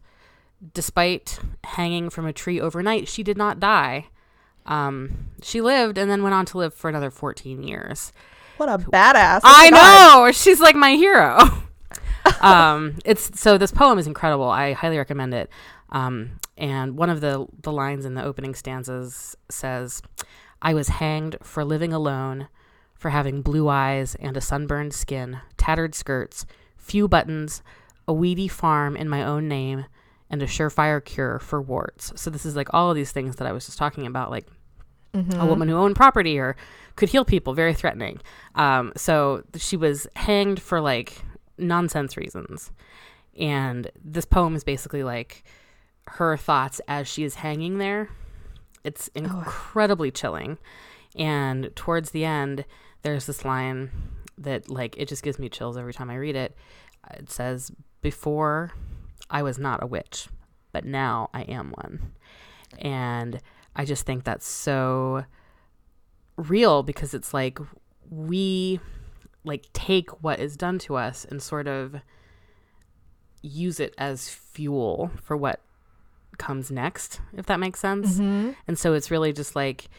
despite 0.73 1.39
hanging 1.65 2.09
from 2.09 2.25
a 2.25 2.33
tree 2.33 2.59
overnight, 2.59 3.07
she 3.07 3.21
did 3.21 3.37
not 3.37 3.59
die. 3.59 4.07
Um, 4.65 5.31
she 5.41 5.59
lived 5.59 5.97
and 5.97 6.09
then 6.09 6.23
went 6.23 6.35
on 6.35 6.45
to 6.47 6.57
live 6.57 6.73
for 6.73 6.89
another 6.89 7.11
14 7.11 7.63
years. 7.63 8.13
What 8.57 8.69
a 8.69 8.77
badass. 8.77 9.41
Oh 9.43 9.53
I 9.55 9.69
know. 9.69 10.31
She's 10.31 10.59
like 10.59 10.75
my 10.75 10.91
hero. 10.95 11.39
um, 12.41 12.99
it's 13.05 13.39
so 13.39 13.57
this 13.57 13.71
poem 13.71 13.97
is 13.99 14.07
incredible. 14.07 14.49
I 14.49 14.73
highly 14.73 14.97
recommend 14.97 15.33
it. 15.33 15.49
Um, 15.89 16.39
and 16.57 16.97
one 16.97 17.09
of 17.09 17.21
the 17.21 17.47
the 17.61 17.71
lines 17.71 18.05
in 18.05 18.13
the 18.13 18.23
opening 18.23 18.55
stanzas 18.55 19.35
says, 19.49 20.01
"I 20.61 20.73
was 20.73 20.87
hanged 20.87 21.37
for 21.41 21.65
living 21.65 21.93
alone, 21.93 22.47
for 22.95 23.09
having 23.09 23.41
blue 23.41 23.67
eyes 23.67 24.15
and 24.15 24.37
a 24.37 24.41
sunburned 24.41 24.93
skin, 24.93 25.39
tattered 25.57 25.95
skirts, 25.95 26.45
few 26.77 27.07
buttons, 27.07 27.61
a 28.07 28.13
weedy 28.13 28.47
farm 28.47 28.95
in 28.95 29.09
my 29.09 29.23
own 29.23 29.47
name, 29.47 29.85
and 30.29 30.41
a 30.41 30.47
surefire 30.47 31.03
cure 31.03 31.39
for 31.39 31.61
warts. 31.61 32.13
So 32.15 32.29
this 32.29 32.45
is 32.45 32.55
like 32.55 32.73
all 32.73 32.89
of 32.89 32.95
these 32.95 33.11
things 33.11 33.37
that 33.37 33.47
I 33.47 33.51
was 33.51 33.65
just 33.65 33.77
talking 33.77 34.05
about, 34.05 34.31
like 34.31 34.47
mm-hmm. 35.13 35.39
a 35.39 35.45
woman 35.45 35.67
who 35.67 35.75
owned 35.75 35.95
property 35.95 36.37
or 36.37 36.55
could 36.95 37.09
heal 37.09 37.25
people, 37.25 37.53
very 37.53 37.73
threatening. 37.73 38.19
Um, 38.55 38.93
so 38.95 39.43
she 39.55 39.77
was 39.77 40.07
hanged 40.15 40.61
for 40.61 40.81
like 40.81 41.23
nonsense 41.57 42.17
reasons. 42.17 42.71
And 43.37 43.89
this 44.03 44.25
poem 44.25 44.55
is 44.55 44.63
basically 44.63 45.03
like 45.03 45.43
her 46.07 46.37
thoughts 46.37 46.81
as 46.87 47.07
she 47.07 47.23
is 47.23 47.35
hanging 47.35 47.77
there. 47.77 48.09
It's 48.83 49.07
incredibly 49.09 50.09
oh. 50.09 50.11
chilling. 50.11 50.57
And 51.15 51.71
towards 51.75 52.11
the 52.11 52.25
end, 52.25 52.65
there's 53.01 53.25
this 53.25 53.45
line 53.45 53.91
that 54.37 54.69
like 54.69 54.95
it 54.97 55.07
just 55.07 55.23
gives 55.23 55.39
me 55.39 55.49
chills 55.49 55.77
every 55.77 55.93
time 55.93 56.09
I 56.09 56.15
read 56.15 56.35
it. 56.35 56.55
It 57.11 57.29
says, 57.29 57.71
"Before 58.01 58.71
I 59.29 59.43
was 59.43 59.57
not 59.57 59.83
a 59.83 59.87
witch, 59.87 60.27
but 60.71 60.85
now 60.85 61.29
I 61.33 61.41
am 61.43 61.71
one. 61.71 62.13
And 62.79 63.39
I 63.75 63.85
just 63.85 64.05
think 64.05 64.23
that's 64.23 64.47
so 64.47 65.25
real 66.37 66.83
because 66.83 67.13
it's 67.13 67.33
like 67.33 67.59
we 68.09 68.79
like 69.43 69.65
take 69.73 70.23
what 70.23 70.39
is 70.39 70.55
done 70.55 70.79
to 70.79 70.95
us 70.95 71.25
and 71.25 71.41
sort 71.41 71.67
of 71.67 71.95
use 73.41 73.79
it 73.79 73.93
as 73.97 74.29
fuel 74.29 75.11
for 75.21 75.35
what 75.35 75.59
comes 76.37 76.71
next, 76.71 77.19
if 77.35 77.45
that 77.47 77.59
makes 77.59 77.79
sense. 77.79 78.13
Mm-hmm. 78.13 78.51
And 78.67 78.79
so 78.79 78.93
it's 78.93 79.11
really 79.11 79.33
just 79.33 79.55
like, 79.55 79.89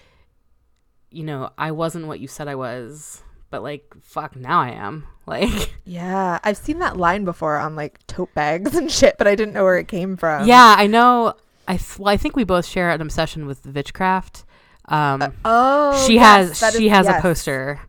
you 1.11 1.25
know, 1.25 1.51
I 1.59 1.71
wasn't 1.71 2.07
what 2.07 2.21
you 2.21 2.29
said 2.29 2.49
I 2.49 2.55
was 2.55 3.23
but 3.55 3.63
like 3.63 3.95
fuck 4.03 4.35
now 4.35 4.61
I 4.61 4.71
am. 4.71 5.07
Like 5.27 5.73
Yeah, 5.87 6.39
I've 6.45 6.59
seen 6.59 6.81
that 6.81 6.99
line 6.99 7.25
before 7.25 7.57
on 7.57 7.77
like 7.77 8.07
tote 8.07 8.35
bags 8.35 8.75
and 8.75 8.93
shit, 8.93 9.17
but 9.17 9.27
I 9.27 9.35
didn't 9.35 9.55
know 9.55 9.65
where 9.65 9.79
it 9.79 9.89
came 9.89 10.19
from. 10.19 10.47
Yeah, 10.47 10.75
I 10.77 10.87
know 10.87 11.33
I 11.67 11.77
th- 11.77 11.99
well 11.99 12.13
I 12.13 12.17
think 12.17 12.37
we 12.37 12.45
both 12.45 12.67
share 12.67 12.91
an 12.91 13.01
obsession 13.01 13.47
with 13.47 13.67
witchcraft. 13.67 14.45
Um 14.87 15.23
uh, 15.23 15.29
Oh. 15.45 16.07
She 16.07 16.15
yes, 16.15 16.61
has 16.61 16.75
she 16.75 16.87
is, 16.87 16.93
has 16.93 17.07
yes. 17.07 17.19
a 17.19 17.23
poster 17.23 17.81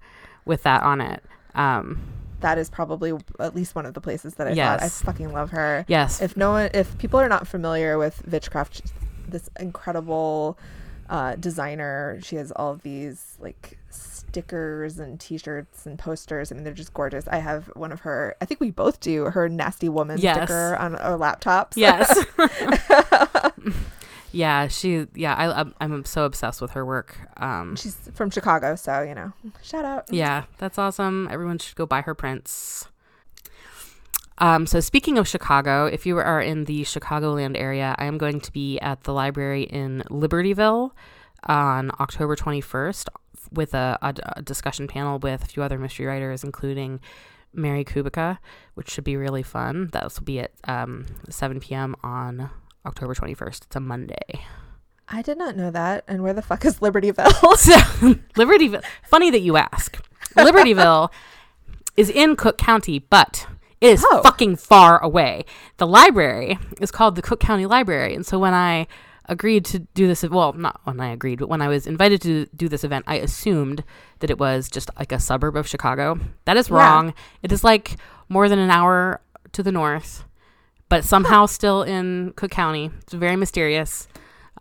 with 0.45 0.63
that 0.63 0.83
on 0.83 1.01
it. 1.01 1.23
Um 1.53 2.01
that 2.41 2.57
is 2.57 2.69
probably 2.69 3.11
at 3.39 3.55
least 3.55 3.73
one 3.75 3.85
of 3.85 3.93
the 3.95 4.01
places 4.01 4.35
that 4.35 4.47
I 4.47 4.51
Yes. 4.51 4.79
thought 4.79 4.85
I 4.85 4.89
fucking 5.11 5.31
love 5.33 5.49
her. 5.51 5.83
Yes. 5.87 6.21
If 6.21 6.37
no 6.37 6.51
one, 6.51 6.69
if 6.73 6.97
people 6.99 7.19
are 7.19 7.29
not 7.29 7.47
familiar 7.47 7.97
with 7.97 8.21
Witchcraft, 8.27 8.83
this 9.27 9.49
incredible 9.59 10.57
uh, 11.09 11.35
designer, 11.35 12.19
she 12.21 12.35
has 12.35 12.51
all 12.51 12.71
of 12.71 12.81
these 12.83 13.37
like 13.39 13.79
stickers 13.89 14.99
and 14.99 15.19
T-shirts 15.19 15.85
and 15.87 15.97
posters. 15.97 16.51
I 16.51 16.55
mean, 16.55 16.63
they're 16.65 16.73
just 16.73 16.93
gorgeous. 16.93 17.27
I 17.27 17.37
have 17.37 17.65
one 17.75 17.91
of 17.91 18.01
her. 18.01 18.35
I 18.41 18.45
think 18.45 18.59
we 18.59 18.69
both 18.69 18.99
do 18.99 19.25
her 19.25 19.47
nasty 19.49 19.89
woman 19.89 20.19
Yes. 20.19 20.35
sticker 20.37 20.75
on 20.75 20.95
our 20.97 21.17
laptops. 21.17 21.73
yes. 21.77 22.13
yeah, 24.31 24.67
she 24.67 25.07
yeah, 25.15 25.35
I 25.35 25.59
I'm, 25.61 25.73
I'm 25.79 26.05
so 26.05 26.25
obsessed 26.25 26.61
with 26.61 26.71
her 26.71 26.85
work. 26.85 27.17
Um 27.37 27.75
She's 27.75 27.95
from 28.13 28.29
Chicago, 28.29 28.75
so 28.75 29.01
you 29.01 29.15
know, 29.15 29.33
shout 29.61 29.85
out. 29.85 30.11
Yeah, 30.11 30.43
that's 30.57 30.77
awesome. 30.77 31.27
Everyone 31.31 31.57
should 31.57 31.75
go 31.75 31.85
buy 31.85 32.01
her 32.01 32.15
prints. 32.15 32.87
Um, 34.37 34.67
so 34.67 34.81
speaking 34.81 35.17
of 35.17 35.27
Chicago, 35.27 35.85
if 35.85 36.05
you 36.05 36.17
are 36.17 36.41
in 36.41 36.65
the 36.65 36.83
Chicagoland 36.83 37.57
area, 37.57 37.95
I 37.97 38.05
am 38.05 38.17
going 38.17 38.41
to 38.41 38.51
be 38.51 38.77
at 38.79 39.03
the 39.03 39.13
library 39.13 39.63
in 39.63 40.03
Libertyville 40.09 40.91
on 41.45 41.91
October 41.99 42.35
21st 42.35 43.07
with 43.51 43.73
a, 43.73 43.97
a, 44.01 44.13
a 44.35 44.41
discussion 44.41 44.87
panel 44.87 45.19
with 45.19 45.43
a 45.43 45.47
few 45.47 45.63
other 45.63 45.77
mystery 45.77 46.05
writers, 46.05 46.43
including 46.43 46.99
Mary 47.53 47.85
Kubica, 47.85 48.39
which 48.73 48.89
should 48.89 49.05
be 49.05 49.15
really 49.15 49.43
fun. 49.43 49.89
That 49.93 50.03
will 50.03 50.25
be 50.25 50.41
at 50.41 50.51
um, 50.65 51.05
7 51.29 51.61
p.m. 51.61 51.95
on 52.03 52.49
October 52.85 53.13
21st. 53.15 53.65
It's 53.65 53.75
a 53.75 53.79
Monday. 53.79 54.41
I 55.07 55.21
did 55.21 55.37
not 55.37 55.55
know 55.55 55.71
that. 55.71 56.03
And 56.07 56.23
where 56.23 56.33
the 56.33 56.41
fuck 56.41 56.65
is 56.65 56.79
Libertyville? 56.79 57.31
So, 57.57 57.73
Libertyville. 58.35 58.83
Funny 59.07 59.29
that 59.31 59.41
you 59.41 59.57
ask. 59.57 59.97
Libertyville 60.35 61.11
is 61.95 62.09
in 62.09 62.35
Cook 62.35 62.57
County, 62.57 62.99
but 62.99 63.47
it 63.81 63.91
is 63.91 64.05
Oh. 64.11 64.21
fucking 64.23 64.55
far 64.57 65.01
away. 65.01 65.45
The 65.77 65.87
library 65.87 66.57
is 66.81 66.91
called 66.91 67.15
the 67.15 67.21
Cook 67.21 67.39
County 67.39 67.65
Library, 67.65 68.13
and 68.15 68.25
so 68.25 68.37
when 68.39 68.53
I 68.53 68.87
agreed 69.27 69.65
to 69.65 69.79
do 69.79 70.05
this, 70.07 70.23
well, 70.23 70.53
not 70.53 70.81
when 70.83 70.99
I 70.99 71.09
agreed, 71.11 71.39
but 71.39 71.49
when 71.49 71.61
I 71.61 71.67
was 71.67 71.87
invited 71.87 72.21
to 72.23 72.45
do 72.55 72.67
this 72.69 72.83
event, 72.83 73.05
I 73.07 73.15
assumed 73.15 73.83
that 74.19 74.29
it 74.29 74.37
was 74.37 74.69
just 74.69 74.89
like 74.99 75.11
a 75.11 75.19
suburb 75.19 75.55
of 75.55 75.67
Chicago. 75.67 76.19
That 76.45 76.57
is 76.57 76.69
Yeah. 76.69 76.75
wrong. 76.77 77.13
It 77.41 77.51
is 77.51 77.63
like 77.63 77.95
more 78.29 78.49
than 78.49 78.59
an 78.59 78.69
hour 78.71 79.21
to 79.53 79.63
the 79.63 79.71
north, 79.71 80.25
but 80.89 81.03
somehow 81.03 81.45
still 81.45 81.83
in 81.83 82.33
Cook 82.35 82.51
County. 82.51 82.91
It's 83.01 83.13
very 83.13 83.35
mysterious. 83.35 84.07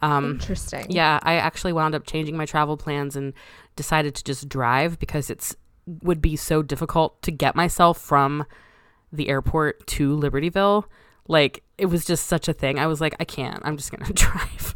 Um, 0.02 0.32
Interesting. 0.32 0.86
yeah, 0.90 1.18
I 1.22 1.34
actually 1.36 1.72
wound 1.72 1.94
up 1.94 2.06
changing 2.06 2.36
my 2.36 2.46
travel 2.46 2.76
plans 2.76 3.16
and 3.16 3.32
decided 3.76 4.14
to 4.16 4.24
just 4.24 4.48
drive 4.48 4.98
because 4.98 5.30
it's 5.30 5.56
would 6.02 6.22
be 6.22 6.34
so 6.34 6.62
difficult 6.62 7.20
to 7.22 7.30
get 7.30 7.54
myself 7.54 7.98
from 8.00 8.44
the 9.12 9.28
airport 9.28 9.86
to 9.86 10.16
Libertyville. 10.16 10.84
Like 11.28 11.62
it 11.78 11.86
was 11.86 12.04
just 12.04 12.26
such 12.26 12.48
a 12.48 12.52
thing. 12.52 12.78
I 12.78 12.86
was 12.86 13.00
like, 13.00 13.14
I 13.20 13.24
can't. 13.24 13.60
I'm 13.64 13.76
just 13.76 13.90
gonna 13.90 14.12
drive. 14.12 14.74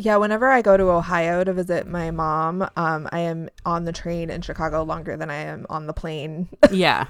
Yeah, 0.00 0.16
whenever 0.16 0.48
I 0.48 0.62
go 0.62 0.78
to 0.78 0.84
Ohio 0.84 1.44
to 1.44 1.52
visit 1.52 1.86
my 1.86 2.10
mom, 2.10 2.62
um, 2.74 3.06
I 3.12 3.20
am 3.20 3.50
on 3.66 3.84
the 3.84 3.92
train 3.92 4.30
in 4.30 4.40
Chicago 4.40 4.82
longer 4.82 5.14
than 5.14 5.30
I 5.30 5.34
am 5.34 5.66
on 5.68 5.86
the 5.86 5.92
plane, 5.92 6.48
yeah, 6.70 7.06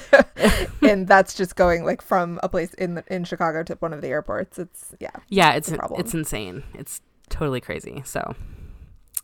and 0.82 1.08
that's 1.08 1.32
just 1.32 1.56
going 1.56 1.86
like 1.86 2.02
from 2.02 2.38
a 2.42 2.48
place 2.50 2.74
in 2.74 2.96
the, 2.96 3.04
in 3.06 3.24
Chicago 3.24 3.62
to 3.62 3.74
one 3.76 3.94
of 3.94 4.02
the 4.02 4.08
airports. 4.08 4.58
It's 4.58 4.94
yeah, 5.00 5.16
yeah. 5.28 5.52
It's 5.54 5.72
a 5.72 5.78
it's 5.96 6.12
insane. 6.12 6.62
It's 6.74 7.00
totally 7.30 7.62
crazy. 7.62 8.02
So, 8.04 8.36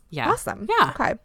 yeah, 0.09 0.31
awesome. 0.31 0.67
Yeah. 0.67 0.93
Okay. 0.95 1.19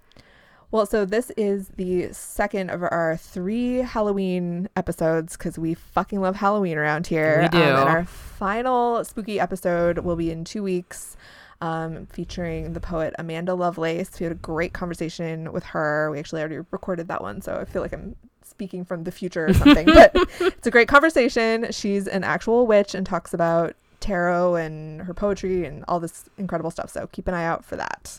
Well, 0.73 0.87
so 0.87 1.05
this 1.05 1.31
is 1.37 1.69
the 1.77 2.13
second 2.13 2.71
of 2.71 2.83
our 2.83 3.19
three 3.19 3.77
Halloween 3.77 4.71
episodes 4.75 5.37
because 5.37 5.59
we 5.59 5.75
fucking 5.75 6.21
love 6.23 6.37
Halloween 6.37 6.79
around 6.79 7.07
here. 7.07 7.43
We 7.43 7.49
do. 7.49 7.63
Um, 7.63 7.77
and 7.77 7.89
our 7.89 8.05
final 8.07 9.05
spooky 9.05 9.39
episode 9.39 9.99
will 9.99 10.17
be 10.17 10.31
in 10.31 10.45
two 10.45 10.63
weeks, 10.63 11.17
um, 11.63 12.07
featuring 12.07 12.73
the 12.73 12.81
poet 12.81 13.15
Amanda 13.19 13.55
Lovelace. 13.55 14.19
We 14.19 14.25
had 14.25 14.33
a 14.33 14.37
great 14.37 14.73
conversation 14.75 15.53
with 15.53 15.65
her. 15.65 16.11
We 16.11 16.19
actually 16.19 16.41
already 16.41 16.59
recorded 16.73 17.09
that 17.09 17.23
one, 17.23 17.41
so 17.41 17.57
I 17.57 17.65
feel 17.65 17.81
like 17.81 17.93
I'm 17.93 18.17
speaking 18.43 18.85
from 18.85 19.05
the 19.05 19.13
future 19.13 19.47
or 19.47 19.55
something. 19.55 19.87
but 19.87 20.11
it's 20.41 20.67
a 20.67 20.73
great 20.73 20.89
conversation. 20.89 21.71
She's 21.71 22.09
an 22.09 22.25
actual 22.25 22.67
witch 22.67 22.97
and 22.97 23.07
talks 23.07 23.33
about 23.33 23.77
tarot 24.01 24.57
and 24.57 25.03
her 25.03 25.15
poetry 25.15 25.65
and 25.65 25.85
all 25.87 26.01
this 26.01 26.25
incredible 26.37 26.73
stuff. 26.73 26.91
So 26.91 27.07
keep 27.13 27.29
an 27.29 27.35
eye 27.35 27.45
out 27.45 27.65
for 27.65 27.77
that. 27.77 28.19